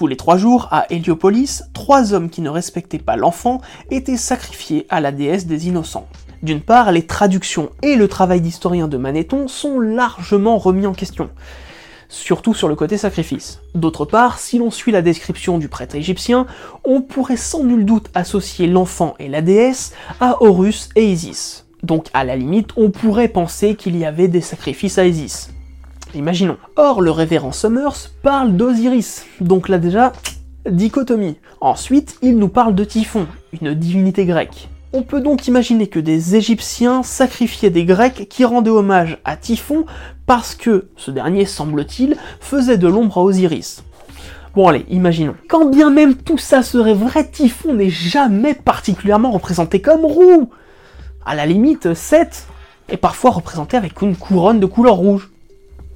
tous 0.00 0.06
les 0.06 0.16
trois 0.16 0.38
jours, 0.38 0.66
à 0.70 0.86
Héliopolis, 0.88 1.62
trois 1.74 2.14
hommes 2.14 2.30
qui 2.30 2.40
ne 2.40 2.48
respectaient 2.48 2.96
pas 2.96 3.16
l'enfant 3.16 3.60
étaient 3.90 4.16
sacrifiés 4.16 4.86
à 4.88 4.98
la 4.98 5.12
déesse 5.12 5.44
des 5.44 5.68
innocents. 5.68 6.08
D'une 6.42 6.62
part, 6.62 6.90
les 6.90 7.04
traductions 7.04 7.68
et 7.82 7.96
le 7.96 8.08
travail 8.08 8.40
d'historien 8.40 8.88
de 8.88 8.96
Manéthon 8.96 9.46
sont 9.46 9.78
largement 9.78 10.56
remis 10.56 10.86
en 10.86 10.94
question, 10.94 11.28
surtout 12.08 12.54
sur 12.54 12.66
le 12.66 12.76
côté 12.76 12.96
sacrifice. 12.96 13.60
D'autre 13.74 14.06
part, 14.06 14.38
si 14.38 14.56
l'on 14.56 14.70
suit 14.70 14.90
la 14.90 15.02
description 15.02 15.58
du 15.58 15.68
prêtre 15.68 15.96
égyptien, 15.96 16.46
on 16.86 17.02
pourrait 17.02 17.36
sans 17.36 17.62
nul 17.62 17.84
doute 17.84 18.08
associer 18.14 18.68
l'enfant 18.68 19.16
et 19.18 19.28
la 19.28 19.42
déesse 19.42 19.92
à 20.18 20.42
Horus 20.42 20.88
et 20.96 21.04
Isis. 21.04 21.66
Donc 21.82 22.06
à 22.14 22.24
la 22.24 22.36
limite, 22.36 22.70
on 22.78 22.90
pourrait 22.90 23.28
penser 23.28 23.74
qu'il 23.74 23.98
y 23.98 24.06
avait 24.06 24.28
des 24.28 24.40
sacrifices 24.40 24.96
à 24.96 25.04
Isis. 25.04 25.50
Imaginons. 26.14 26.56
Or, 26.76 27.00
le 27.00 27.10
révérend 27.10 27.52
Summers 27.52 28.10
parle 28.22 28.56
d'Osiris, 28.56 29.26
donc 29.40 29.68
là 29.68 29.78
déjà, 29.78 30.12
dichotomie. 30.68 31.36
Ensuite, 31.60 32.16
il 32.22 32.36
nous 32.36 32.48
parle 32.48 32.74
de 32.74 32.84
Typhon, 32.84 33.26
une 33.60 33.74
divinité 33.74 34.26
grecque. 34.26 34.68
On 34.92 35.02
peut 35.02 35.20
donc 35.20 35.46
imaginer 35.46 35.86
que 35.86 36.00
des 36.00 36.34
Égyptiens 36.34 37.04
sacrifiaient 37.04 37.70
des 37.70 37.84
Grecs 37.84 38.28
qui 38.28 38.44
rendaient 38.44 38.70
hommage 38.70 39.18
à 39.24 39.36
Typhon 39.36 39.84
parce 40.26 40.56
que 40.56 40.88
ce 40.96 41.12
dernier, 41.12 41.44
semble-t-il, 41.44 42.16
faisait 42.40 42.78
de 42.78 42.88
l'ombre 42.88 43.18
à 43.18 43.22
Osiris. 43.22 43.84
Bon 44.56 44.66
allez, 44.66 44.84
imaginons. 44.88 45.36
Quand 45.48 45.66
bien 45.66 45.90
même 45.90 46.16
tout 46.16 46.38
ça 46.38 46.64
serait 46.64 46.94
vrai, 46.94 47.28
Typhon 47.30 47.74
n'est 47.74 47.90
jamais 47.90 48.54
particulièrement 48.54 49.30
représenté 49.30 49.80
comme 49.80 50.04
roux. 50.04 50.50
À 51.24 51.36
la 51.36 51.46
limite, 51.46 51.94
7 51.94 52.48
est 52.88 52.96
parfois 52.96 53.30
représenté 53.30 53.76
avec 53.76 54.02
une 54.02 54.16
couronne 54.16 54.58
de 54.58 54.66
couleur 54.66 54.96
rouge. 54.96 55.30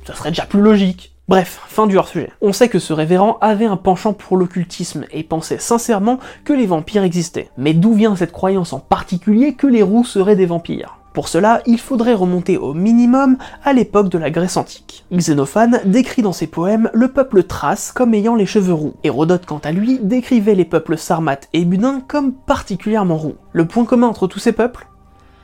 Ça 0.04 0.14
serait 0.14 0.30
déjà 0.30 0.44
plus 0.44 0.60
logique. 0.60 1.14
Bref, 1.26 1.62
fin 1.68 1.86
du 1.86 1.96
hors-sujet. 1.96 2.30
On 2.42 2.52
sait 2.52 2.68
que 2.68 2.78
ce 2.78 2.92
révérend 2.92 3.38
avait 3.40 3.64
un 3.64 3.78
penchant 3.78 4.12
pour 4.12 4.36
l'occultisme 4.36 5.06
et 5.10 5.22
pensait 5.22 5.58
sincèrement 5.58 6.18
que 6.44 6.52
les 6.52 6.66
vampires 6.66 7.02
existaient. 7.02 7.48
Mais 7.56 7.72
d'où 7.72 7.94
vient 7.94 8.14
cette 8.14 8.32
croyance 8.32 8.74
en 8.74 8.78
particulier 8.80 9.54
que 9.54 9.66
les 9.66 9.82
roux 9.82 10.04
seraient 10.04 10.36
des 10.36 10.44
vampires? 10.44 10.98
Pour 11.14 11.28
cela, 11.28 11.62
il 11.64 11.78
faudrait 11.78 12.12
remonter 12.12 12.58
au 12.58 12.74
minimum 12.74 13.38
à 13.62 13.72
l'époque 13.72 14.10
de 14.10 14.18
la 14.18 14.30
Grèce 14.30 14.58
antique. 14.58 15.06
Xénophane 15.12 15.80
décrit 15.86 16.22
dans 16.22 16.32
ses 16.32 16.48
poèmes 16.48 16.90
le 16.92 17.08
peuple 17.08 17.44
thrace 17.44 17.92
comme 17.92 18.12
ayant 18.12 18.34
les 18.34 18.46
cheveux 18.46 18.74
roux. 18.74 18.94
Hérodote, 19.04 19.46
quant 19.46 19.60
à 19.64 19.72
lui, 19.72 20.00
décrivait 20.02 20.56
les 20.56 20.64
peuples 20.64 20.98
sarmates 20.98 21.48
et 21.52 21.64
budins 21.64 22.02
comme 22.06 22.32
particulièrement 22.34 23.16
roux. 23.16 23.36
Le 23.52 23.64
point 23.64 23.84
commun 23.84 24.08
entre 24.08 24.26
tous 24.26 24.40
ces 24.40 24.52
peuples? 24.52 24.88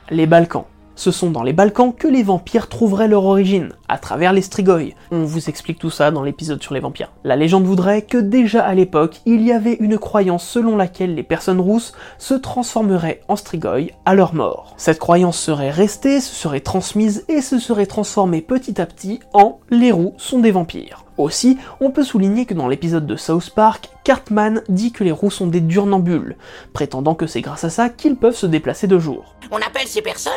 Les 0.09 0.27
Balkans. 0.27 0.65
Ce 0.95 1.11
sont 1.11 1.31
dans 1.31 1.43
les 1.43 1.53
Balkans 1.53 1.93
que 1.93 2.07
les 2.07 2.23
vampires 2.23 2.69
trouveraient 2.69 3.07
leur 3.07 3.25
origine, 3.25 3.69
à 3.87 3.97
travers 3.97 4.33
les 4.33 4.41
Strigoi. 4.41 4.93
On 5.11 5.23
vous 5.23 5.49
explique 5.49 5.79
tout 5.79 5.89
ça 5.89 6.11
dans 6.11 6.23
l'épisode 6.23 6.61
sur 6.61 6.73
les 6.73 6.79
vampires. 6.79 7.11
La 7.23 7.35
légende 7.35 7.65
voudrait 7.65 8.01
que 8.01 8.17
déjà 8.17 8.63
à 8.63 8.73
l'époque, 8.73 9.21
il 9.25 9.41
y 9.41 9.51
avait 9.51 9.77
une 9.79 9.97
croyance 9.97 10.47
selon 10.47 10.75
laquelle 10.75 11.15
les 11.15 11.23
personnes 11.23 11.59
rousses 11.59 11.93
se 12.17 12.33
transformeraient 12.33 13.21
en 13.27 13.35
Strigoi 13.35 13.91
à 14.05 14.15
leur 14.15 14.33
mort. 14.33 14.73
Cette 14.77 14.99
croyance 14.99 15.39
serait 15.39 15.71
restée, 15.71 16.19
se 16.19 16.35
serait 16.35 16.59
transmise 16.59 17.25
et 17.29 17.41
se 17.41 17.59
serait 17.59 17.85
transformée 17.85 18.41
petit 18.41 18.79
à 18.81 18.85
petit 18.85 19.19
en 19.33 19.59
les 19.69 19.91
roux 19.91 20.13
sont 20.17 20.39
des 20.39 20.51
vampires. 20.51 21.05
Aussi, 21.17 21.57
on 21.79 21.91
peut 21.91 22.03
souligner 22.03 22.45
que 22.45 22.53
dans 22.53 22.67
l'épisode 22.67 23.05
de 23.05 23.15
South 23.15 23.51
Park, 23.51 23.89
Cartman 24.03 24.63
dit 24.69 24.91
que 24.91 25.03
les 25.03 25.11
roux 25.11 25.29
sont 25.29 25.47
des 25.47 25.61
durnambules, 25.61 26.37
prétendant 26.73 27.15
que 27.15 27.27
c'est 27.27 27.41
grâce 27.41 27.63
à 27.63 27.69
ça 27.69 27.89
qu'ils 27.89 28.15
peuvent 28.15 28.35
se 28.35 28.47
déplacer 28.47 28.87
de 28.87 28.97
jour. 28.97 29.35
On 29.51 29.57
appelle 29.57 29.87
ces 29.87 30.01
personnes 30.01 30.31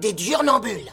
des 0.00 0.12
durnambules. 0.12 0.90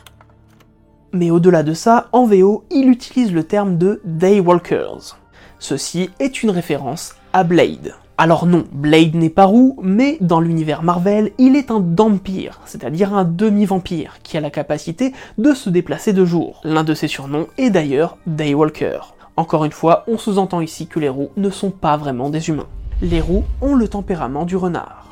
Mais 1.14 1.32
au-delà 1.32 1.64
de 1.64 1.74
ça, 1.74 2.10
en 2.12 2.26
VO, 2.26 2.64
il 2.72 2.90
utilise 2.90 3.32
le 3.32 3.44
terme 3.44 3.78
de 3.78 4.02
Daywalkers. 4.04 5.18
Ceci 5.60 6.10
est 6.20 6.44
une 6.44 6.50
référence 6.50 7.16
à 7.32 7.44
Blade. 7.44 7.96
Alors 8.18 8.46
non, 8.46 8.66
Blade 8.72 9.16
n'est 9.16 9.30
pas 9.30 9.46
roux, 9.46 9.78
mais 9.82 10.18
dans 10.22 10.40
l'univers 10.40 10.84
Marvel, 10.84 11.32
il 11.38 11.56
est 11.56 11.70
un 11.70 11.84
vampire, 11.86 12.62
c'est-à-dire 12.66 13.14
un 13.14 13.26
demi-vampire, 13.26 14.20
qui 14.24 14.38
a 14.38 14.42
la 14.42 14.50
capacité 14.50 15.14
de 15.38 15.54
se 15.54 15.70
déplacer 15.70 16.14
de 16.14 16.26
jour. 16.26 16.62
L'un 16.64 16.84
de 16.84 16.94
ses 16.94 17.08
surnoms 17.08 17.48
est 17.58 17.70
d'ailleurs 17.70 18.18
Daywalker. 18.26 19.14
Encore 19.38 19.66
une 19.66 19.72
fois, 19.72 20.06
on 20.08 20.18
sous-entend 20.18 20.62
ici 20.62 20.88
que 20.88 21.00
les 21.00 21.10
roux 21.10 21.30
ne 21.36 21.50
sont 21.50 21.72
pas 21.72 21.98
vraiment 21.98 22.30
des 22.30 22.50
humains. 22.50 22.68
Les 23.02 23.20
roux 23.20 23.44
ont 23.62 23.76
le 23.76 23.88
tempérament 23.88 24.46
du 24.46 24.56
renard 24.56 25.05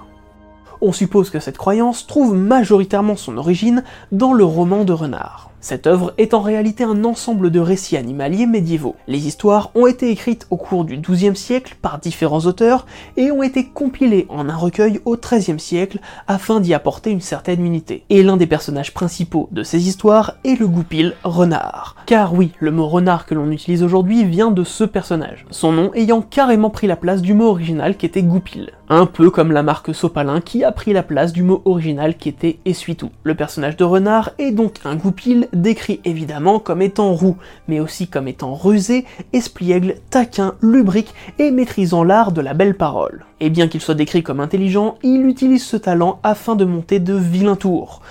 on 0.84 0.92
suppose 0.92 1.30
que 1.30 1.40
cette 1.40 1.58
croyance 1.58 2.06
trouve 2.06 2.36
majoritairement 2.36 3.16
son 3.16 3.38
origine 3.38 3.84
dans 4.12 4.34
le 4.34 4.44
roman 4.44 4.84
de 4.84 4.94
Renard. 4.94 5.50
Cette 5.64 5.88
œuvre 5.88 6.14
est 6.18 6.34
en 6.34 6.42
réalité 6.42 6.84
un 6.84 7.06
ensemble 7.06 7.50
de 7.50 7.62
récits 7.62 7.96
animaliers 7.96 8.46
médiévaux. 8.46 8.98
Les 9.08 9.28
histoires 9.28 9.72
ont 9.76 9.88
été 9.88 10.10
écrites 10.10 10.46
au 10.50 10.58
cours 10.58 10.84
du 10.84 10.98
XIIe 10.98 11.38
siècle 11.38 11.78
par 11.82 12.00
différents 12.00 12.42
auteurs 12.42 12.86
et 13.16 13.32
ont 13.32 13.44
été 13.44 13.68
compilées 13.68 14.26
en 14.28 14.50
un 14.50 14.58
recueil 14.58 15.00
au 15.06 15.16
XIIIe 15.16 15.62
siècle 15.62 16.00
afin 16.28 16.60
d'y 16.60 16.74
apporter 16.74 17.12
une 17.12 17.22
certaine 17.22 17.66
unité. 17.66 18.04
Et 18.10 18.24
l'un 18.24 18.36
des 18.36 18.46
personnages 18.46 18.94
principaux 18.94 19.48
de 19.54 19.64
ces 19.64 19.88
histoires 19.88 20.34
est 20.44 20.60
le 20.60 20.68
goupil 20.68 21.16
renard. 21.24 21.96
Car 22.08 22.34
oui, 22.34 22.52
le 22.60 22.72
mot 22.72 22.90
renard 22.90 23.26
que 23.26 23.34
l'on 23.34 23.50
utilise 23.50 23.84
aujourd'hui 23.84 24.26
vient 24.26 24.52
de 24.52 24.66
ce 24.66 24.84
personnage, 24.84 25.46
son 25.50 25.72
nom 25.72 25.92
ayant 25.94 26.22
carrément 26.22 26.72
pris 26.72 26.88
la 26.88 26.98
place 26.98 27.22
du 27.22 27.34
mot 27.34 27.48
original 27.48 27.96
qui 27.96 28.06
était 28.06 28.22
goupil. 28.22 28.72
Un 28.90 29.06
peu 29.06 29.30
comme 29.30 29.54
la 29.54 29.64
marque 29.64 29.96
Sopalin 29.96 30.42
qui 30.42 30.66
a 30.66 30.72
pris 30.74 30.92
la 30.92 31.04
place 31.04 31.32
du 31.32 31.42
mot 31.42 31.62
original 31.64 32.18
qui 32.18 32.28
était 32.28 32.60
essuie-tout. 32.66 33.12
Le 33.24 33.34
personnage 33.34 33.78
de 33.78 33.86
renard 33.86 34.32
est 34.40 34.52
donc 34.52 34.74
un 34.84 34.98
goupil 34.98 35.48
décrit 35.54 36.02
évidemment 36.04 36.60
comme 36.60 36.82
étant 36.82 37.14
roux, 37.14 37.38
mais 37.70 37.80
aussi 37.80 38.08
comme 38.08 38.28
étant 38.28 38.56
rusé, 38.56 39.06
espiègle, 39.32 39.96
taquin, 40.10 40.56
lubrique 40.62 41.14
et 41.40 41.52
maîtrisant 41.52 42.04
l'art 42.04 42.34
de 42.34 42.42
la 42.42 42.54
belle 42.54 42.76
parole. 42.76 43.26
Et 43.40 43.50
bien 43.50 43.70
qu'il 43.70 43.80
soit 43.80 43.96
décrit 43.96 44.22
comme 44.22 44.42
intelligent, 44.42 44.96
il 45.02 45.26
utilise 45.28 45.64
ce 45.64 45.78
talent 45.78 46.20
afin 46.22 46.56
de 46.56 46.66
monter 46.66 47.00
de 47.00 47.14
vilains 47.14 47.56
tours 47.56 48.02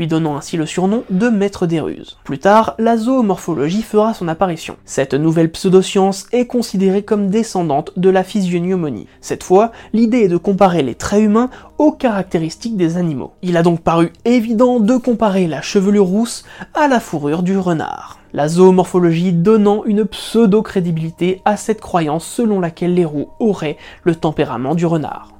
lui 0.00 0.06
donnant 0.06 0.38
ainsi 0.38 0.56
le 0.56 0.64
surnom 0.64 1.04
de 1.10 1.28
maître 1.28 1.66
des 1.66 1.78
ruses. 1.78 2.16
Plus 2.24 2.38
tard, 2.38 2.74
la 2.78 2.96
zoomorphologie 2.96 3.82
fera 3.82 4.14
son 4.14 4.28
apparition. 4.28 4.76
Cette 4.86 5.12
nouvelle 5.12 5.52
pseudoscience 5.52 6.26
est 6.32 6.46
considérée 6.46 7.02
comme 7.02 7.28
descendante 7.28 7.92
de 7.98 8.08
la 8.08 8.24
physiognomonie. 8.24 9.06
Cette 9.20 9.42
fois, 9.42 9.72
l'idée 9.92 10.20
est 10.20 10.28
de 10.28 10.38
comparer 10.38 10.82
les 10.82 10.94
traits 10.94 11.22
humains 11.22 11.50
aux 11.76 11.92
caractéristiques 11.92 12.78
des 12.78 12.96
animaux. 12.96 13.32
Il 13.42 13.58
a 13.58 13.62
donc 13.62 13.82
paru 13.82 14.10
évident 14.24 14.80
de 14.80 14.96
comparer 14.96 15.46
la 15.46 15.60
chevelure 15.60 16.06
rousse 16.06 16.44
à 16.72 16.88
la 16.88 16.98
fourrure 16.98 17.42
du 17.42 17.58
renard. 17.58 18.20
La 18.32 18.48
zoomorphologie 18.48 19.34
donnant 19.34 19.84
une 19.84 20.06
pseudo-crédibilité 20.06 21.42
à 21.44 21.58
cette 21.58 21.82
croyance 21.82 22.24
selon 22.24 22.58
laquelle 22.58 22.94
les 22.94 23.04
roux 23.04 23.28
auraient 23.38 23.76
le 24.04 24.14
tempérament 24.14 24.74
du 24.74 24.86
renard. 24.86 25.34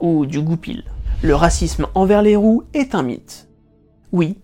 Ou 0.00 0.26
du 0.26 0.42
goupil. 0.42 0.84
Le 1.22 1.34
racisme 1.34 1.86
envers 1.94 2.20
les 2.20 2.36
roux 2.36 2.64
est 2.74 2.94
un 2.94 3.02
mythe. 3.02 3.48
Oui, 4.14 4.36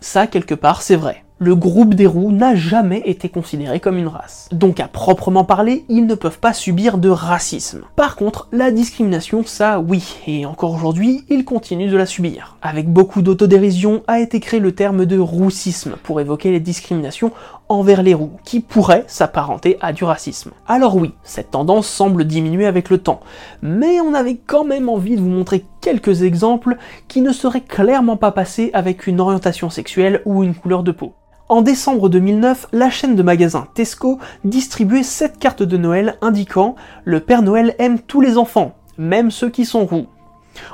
ça 0.00 0.26
quelque 0.26 0.52
part 0.52 0.82
c'est 0.82 0.96
vrai. 0.96 1.22
Le 1.38 1.54
groupe 1.54 1.94
des 1.94 2.08
roux 2.08 2.32
n'a 2.32 2.56
jamais 2.56 3.02
été 3.04 3.28
considéré 3.28 3.78
comme 3.78 3.96
une 3.96 4.08
race. 4.08 4.48
Donc 4.50 4.80
à 4.80 4.88
proprement 4.88 5.44
parler, 5.44 5.84
ils 5.88 6.06
ne 6.06 6.16
peuvent 6.16 6.40
pas 6.40 6.52
subir 6.52 6.98
de 6.98 7.08
racisme. 7.08 7.82
Par 7.94 8.16
contre, 8.16 8.48
la 8.50 8.72
discrimination, 8.72 9.44
ça 9.44 9.78
oui, 9.78 10.16
et 10.26 10.44
encore 10.44 10.74
aujourd'hui, 10.74 11.24
ils 11.28 11.44
continuent 11.44 11.90
de 11.90 11.96
la 11.96 12.06
subir. 12.06 12.56
Avec 12.62 12.88
beaucoup 12.88 13.22
d'autodérision 13.22 14.02
a 14.08 14.18
été 14.18 14.40
créé 14.40 14.58
le 14.58 14.72
terme 14.72 15.06
de 15.06 15.20
roussisme 15.20 15.94
pour 16.02 16.20
évoquer 16.20 16.50
les 16.50 16.60
discriminations 16.60 17.30
envers 17.72 18.02
les 18.02 18.14
roux, 18.14 18.32
qui 18.44 18.60
pourraient 18.60 19.04
s'apparenter 19.06 19.78
à 19.80 19.92
du 19.92 20.04
racisme. 20.04 20.52
Alors 20.66 20.96
oui, 20.96 21.12
cette 21.22 21.50
tendance 21.50 21.86
semble 21.86 22.24
diminuer 22.24 22.66
avec 22.66 22.90
le 22.90 22.98
temps, 22.98 23.20
mais 23.62 24.00
on 24.00 24.14
avait 24.14 24.36
quand 24.36 24.64
même 24.64 24.88
envie 24.88 25.16
de 25.16 25.20
vous 25.20 25.28
montrer 25.28 25.64
quelques 25.80 26.22
exemples 26.22 26.76
qui 27.08 27.20
ne 27.20 27.32
seraient 27.32 27.62
clairement 27.62 28.16
pas 28.16 28.32
passés 28.32 28.70
avec 28.74 29.06
une 29.06 29.20
orientation 29.20 29.70
sexuelle 29.70 30.22
ou 30.24 30.44
une 30.44 30.54
couleur 30.54 30.82
de 30.82 30.92
peau. 30.92 31.14
En 31.48 31.60
décembre 31.60 32.08
2009, 32.08 32.68
la 32.72 32.88
chaîne 32.88 33.16
de 33.16 33.22
magasins 33.22 33.66
Tesco 33.74 34.18
distribuait 34.44 35.02
7 35.02 35.38
cartes 35.38 35.62
de 35.62 35.76
Noël 35.76 36.16
indiquant 36.22 36.76
Le 37.04 37.20
Père 37.20 37.42
Noël 37.42 37.74
aime 37.78 37.98
tous 37.98 38.20
les 38.20 38.38
enfants, 38.38 38.74
même 38.96 39.30
ceux 39.30 39.50
qui 39.50 39.64
sont 39.64 39.84
roux. 39.84 40.06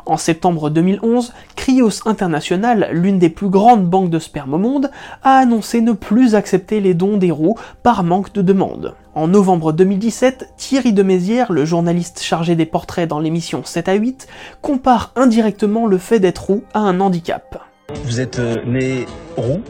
En 0.07 0.17
septembre 0.17 0.71
2011, 0.71 1.33
Cryos 1.57 2.07
International, 2.07 2.89
l'une 2.93 3.19
des 3.19 3.31
plus 3.31 3.49
grandes 3.49 3.87
banques 3.87 4.11
de 4.11 4.19
sperme 4.19 4.55
au 4.55 4.59
monde, 4.59 4.91
a 5.23 5.39
annoncé 5.39 5.81
ne 5.81 5.93
plus 5.93 6.35
accepter 6.35 6.81
les 6.81 6.95
dons 6.95 7.17
des 7.17 7.31
roux 7.31 7.57
par 7.83 8.05
manque 8.05 8.33
de 8.33 8.43
demande. 8.43 8.95
En 9.15 9.29
novembre 9.29 9.73
2017, 9.73 10.55
Thierry 10.57 10.93
de 10.93 11.03
Mézières, 11.03 11.53
le 11.53 11.65
journaliste 11.65 12.23
chargé 12.23 12.55
des 12.55 12.67
portraits 12.67 13.09
dans 13.09 13.21
l'émission 13.21 13.63
7 13.65 13.89
à 13.89 13.95
8, 13.95 14.29
compare 14.63 15.13
indirectement 15.17 15.87
le 15.87 15.99
fait 15.99 16.21
d'être 16.21 16.45
roux 16.45 16.63
à 16.75 16.81
un 16.81 17.01
handicap. 17.01 17.63
Vous 18.05 18.21
êtes 18.21 18.39
euh, 18.39 18.57
né 18.67 19.07
roux, 19.37 19.61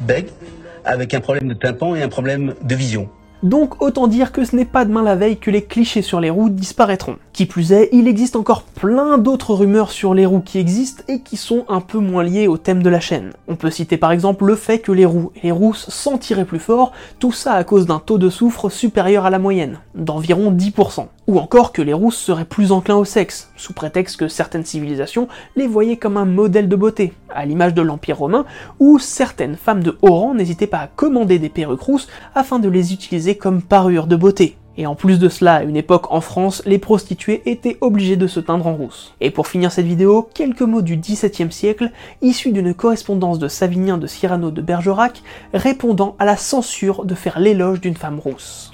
bègue, 0.00 0.28
avec 0.84 1.14
un 1.14 1.20
problème 1.20 1.48
de 1.48 1.54
tympan 1.54 1.94
et 1.94 2.02
un 2.02 2.08
problème 2.08 2.54
de 2.62 2.74
vision. 2.74 3.08
Donc 3.44 3.82
autant 3.82 4.06
dire 4.06 4.32
que 4.32 4.42
ce 4.42 4.56
n'est 4.56 4.64
pas 4.64 4.86
demain 4.86 5.02
la 5.02 5.16
veille 5.16 5.36
que 5.36 5.50
les 5.50 5.62
clichés 5.62 6.00
sur 6.00 6.18
les 6.18 6.30
roues 6.30 6.48
disparaîtront. 6.48 7.16
Qui 7.34 7.44
plus 7.44 7.72
est, 7.72 7.90
il 7.92 8.08
existe 8.08 8.36
encore 8.36 8.62
plein 8.62 9.18
d'autres 9.18 9.52
rumeurs 9.52 9.90
sur 9.90 10.14
les 10.14 10.24
roues 10.24 10.40
qui 10.40 10.58
existent 10.58 11.02
et 11.08 11.20
qui 11.20 11.36
sont 11.36 11.66
un 11.68 11.82
peu 11.82 11.98
moins 11.98 12.22
liées 12.22 12.48
au 12.48 12.56
thème 12.56 12.82
de 12.82 12.88
la 12.88 13.00
chaîne. 13.00 13.34
On 13.46 13.56
peut 13.56 13.70
citer 13.70 13.98
par 13.98 14.12
exemple 14.12 14.46
le 14.46 14.54
fait 14.56 14.78
que 14.78 14.92
les 14.92 15.04
roues 15.04 15.30
et 15.36 15.40
les 15.42 15.50
rousses 15.50 15.90
sentiraient 15.90 16.46
plus 16.46 16.58
fort, 16.58 16.92
tout 17.18 17.32
ça 17.32 17.52
à 17.52 17.64
cause 17.64 17.84
d'un 17.84 17.98
taux 17.98 18.16
de 18.16 18.30
soufre 18.30 18.70
supérieur 18.70 19.26
à 19.26 19.30
la 19.30 19.38
moyenne, 19.38 19.80
d'environ 19.94 20.50
10%. 20.50 21.08
Ou 21.26 21.38
encore 21.38 21.72
que 21.72 21.80
les 21.80 21.94
rousses 21.94 22.18
seraient 22.18 22.44
plus 22.44 22.70
enclins 22.70 22.96
au 22.96 23.06
sexe, 23.06 23.50
sous 23.56 23.72
prétexte 23.72 24.18
que 24.18 24.28
certaines 24.28 24.64
civilisations 24.64 25.26
les 25.56 25.66
voyaient 25.66 25.96
comme 25.96 26.18
un 26.18 26.26
modèle 26.26 26.68
de 26.68 26.76
beauté, 26.76 27.14
à 27.30 27.46
l'image 27.46 27.72
de 27.72 27.80
l'Empire 27.80 28.18
romain, 28.18 28.44
où 28.78 28.98
certaines 28.98 29.56
femmes 29.56 29.82
de 29.82 29.96
haut 30.02 30.12
rang 30.12 30.34
n'hésitaient 30.34 30.66
pas 30.66 30.80
à 30.80 30.86
commander 30.86 31.38
des 31.38 31.48
perruques 31.48 31.80
rousses 31.80 32.08
afin 32.34 32.58
de 32.58 32.68
les 32.68 32.92
utiliser 32.92 33.36
comme 33.36 33.62
parure 33.62 34.06
de 34.06 34.16
beauté. 34.16 34.58
Et 34.76 34.86
en 34.86 34.96
plus 34.96 35.18
de 35.18 35.28
cela, 35.28 35.54
à 35.54 35.62
une 35.62 35.76
époque 35.76 36.10
en 36.10 36.20
France, 36.20 36.62
les 36.66 36.78
prostituées 36.78 37.42
étaient 37.46 37.78
obligées 37.80 38.16
de 38.16 38.26
se 38.26 38.40
teindre 38.40 38.66
en 38.66 38.74
rousse. 38.74 39.14
Et 39.20 39.30
pour 39.30 39.46
finir 39.46 39.70
cette 39.70 39.86
vidéo, 39.86 40.28
quelques 40.34 40.62
mots 40.62 40.82
du 40.82 40.96
XVIIe 40.96 41.52
siècle, 41.52 41.90
issus 42.22 42.52
d'une 42.52 42.74
correspondance 42.74 43.38
de 43.38 43.48
Savinien 43.48 43.98
de 43.98 44.08
Cyrano 44.08 44.50
de 44.50 44.60
Bergerac, 44.60 45.22
répondant 45.52 46.16
à 46.18 46.24
la 46.24 46.36
censure 46.36 47.04
de 47.04 47.14
faire 47.14 47.38
l'éloge 47.38 47.80
d'une 47.80 47.96
femme 47.96 48.18
rousse. 48.18 48.73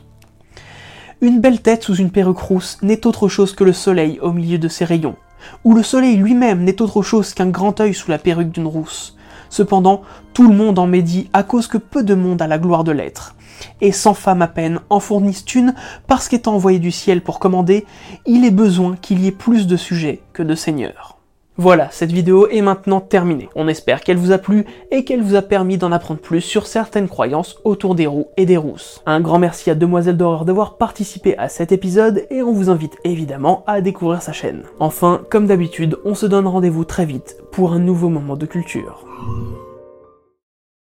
Une 1.22 1.40
belle 1.40 1.61
tête 1.61 1.83
sous 1.83 1.96
une 1.96 2.11
perruque 2.11 2.38
rousse 2.38 2.78
n'est 2.80 3.06
autre 3.06 3.28
chose 3.28 3.54
que 3.54 3.62
le 3.62 3.74
soleil 3.74 4.18
au 4.20 4.33
milieu 4.33 4.56
de 4.56 4.68
ses 4.68 4.87
rayons, 4.87 5.16
ou 5.64 5.74
le 5.74 5.83
soleil 5.83 6.16
lui-même 6.16 6.64
n'est 6.64 6.80
autre 6.80 7.02
chose 7.02 7.35
qu'un 7.35 7.50
grand 7.50 7.78
œil 7.78 7.92
sous 7.92 8.11
la 8.11 8.16
perruque 8.16 8.52
d'une 8.52 8.66
rousse. 8.66 9.18
Cependant, 9.50 10.00
tout 10.33 10.48
le 10.48 10.56
monde 10.56 10.78
en 10.78 10.87
médit 10.87 11.28
à 11.35 11.42
cause 11.42 11.66
que 11.66 11.76
peu 11.76 12.02
de 12.02 12.14
monde 12.14 12.40
a 12.40 12.46
la 12.46 12.59
gloire 12.59 12.85
de 12.85 12.92
l'être. 12.92 13.35
Et 13.83 13.92
cent 13.92 14.14
femmes 14.14 14.40
à 14.40 14.48
peine 14.48 14.80
en 14.88 14.98
fournissent 14.98 15.44
une 15.54 15.74
parce 16.06 16.26
qu'étant 16.26 16.54
envoyé 16.54 16.78
du 16.78 16.90
ciel 16.90 17.20
pour 17.20 17.38
commander, 17.38 17.85
il 18.24 18.46
est 18.46 18.50
besoin 18.50 18.96
qu'il 18.96 19.20
y 19.20 19.26
ait 19.26 19.33
plus 19.33 19.66
de 19.66 19.76
sujets 19.76 20.22
que 20.33 20.42
de 20.42 20.54
seigneurs. 20.54 21.19
Voilà, 21.62 21.88
cette 21.90 22.11
vidéo 22.11 22.49
est 22.49 22.62
maintenant 22.62 23.03
terminée. 23.03 23.51
On 23.55 23.68
espère 23.68 24.01
qu'elle 24.01 24.16
vous 24.16 24.33
a 24.33 24.38
plu 24.38 24.64
et 24.90 25.05
qu'elle 25.05 25.20
vous 25.20 25.35
a 25.35 25.42
permis 25.42 25.77
d'en 25.77 25.92
apprendre 25.92 26.18
plus 26.18 26.40
sur 26.40 26.66
certaines 26.66 27.07
croyances 27.07 27.59
autour 27.64 27.94
des 27.94 28.07
roux 28.07 28.29
et 28.38 28.46
des 28.46 28.57
rousses. 28.57 29.03
Un 29.05 29.20
grand 29.20 29.38
merci 29.38 29.68
à 29.68 29.75
Demoiselle 29.75 30.16
d'horreur 30.16 30.46
d'avoir 30.46 30.79
participé 30.79 31.37
à 31.37 31.51
cet 31.51 31.70
épisode 31.70 32.25
et 32.31 32.40
on 32.40 32.55
vous 32.55 32.70
invite 32.70 32.96
évidemment 33.05 33.62
à 33.66 33.83
découvrir 33.83 34.23
sa 34.23 34.33
chaîne. 34.33 34.62
Enfin, 34.79 35.20
comme 35.29 35.46
d'habitude, 35.46 35.99
on 36.07 36.14
se 36.14 36.25
donne 36.25 36.46
rendez-vous 36.46 36.87
très 36.87 37.05
vite 37.05 37.37
pour 37.53 37.75
un 37.75 37.79
nouveau 37.79 38.09
moment 38.09 38.37
de 38.37 38.46
culture. 38.46 39.05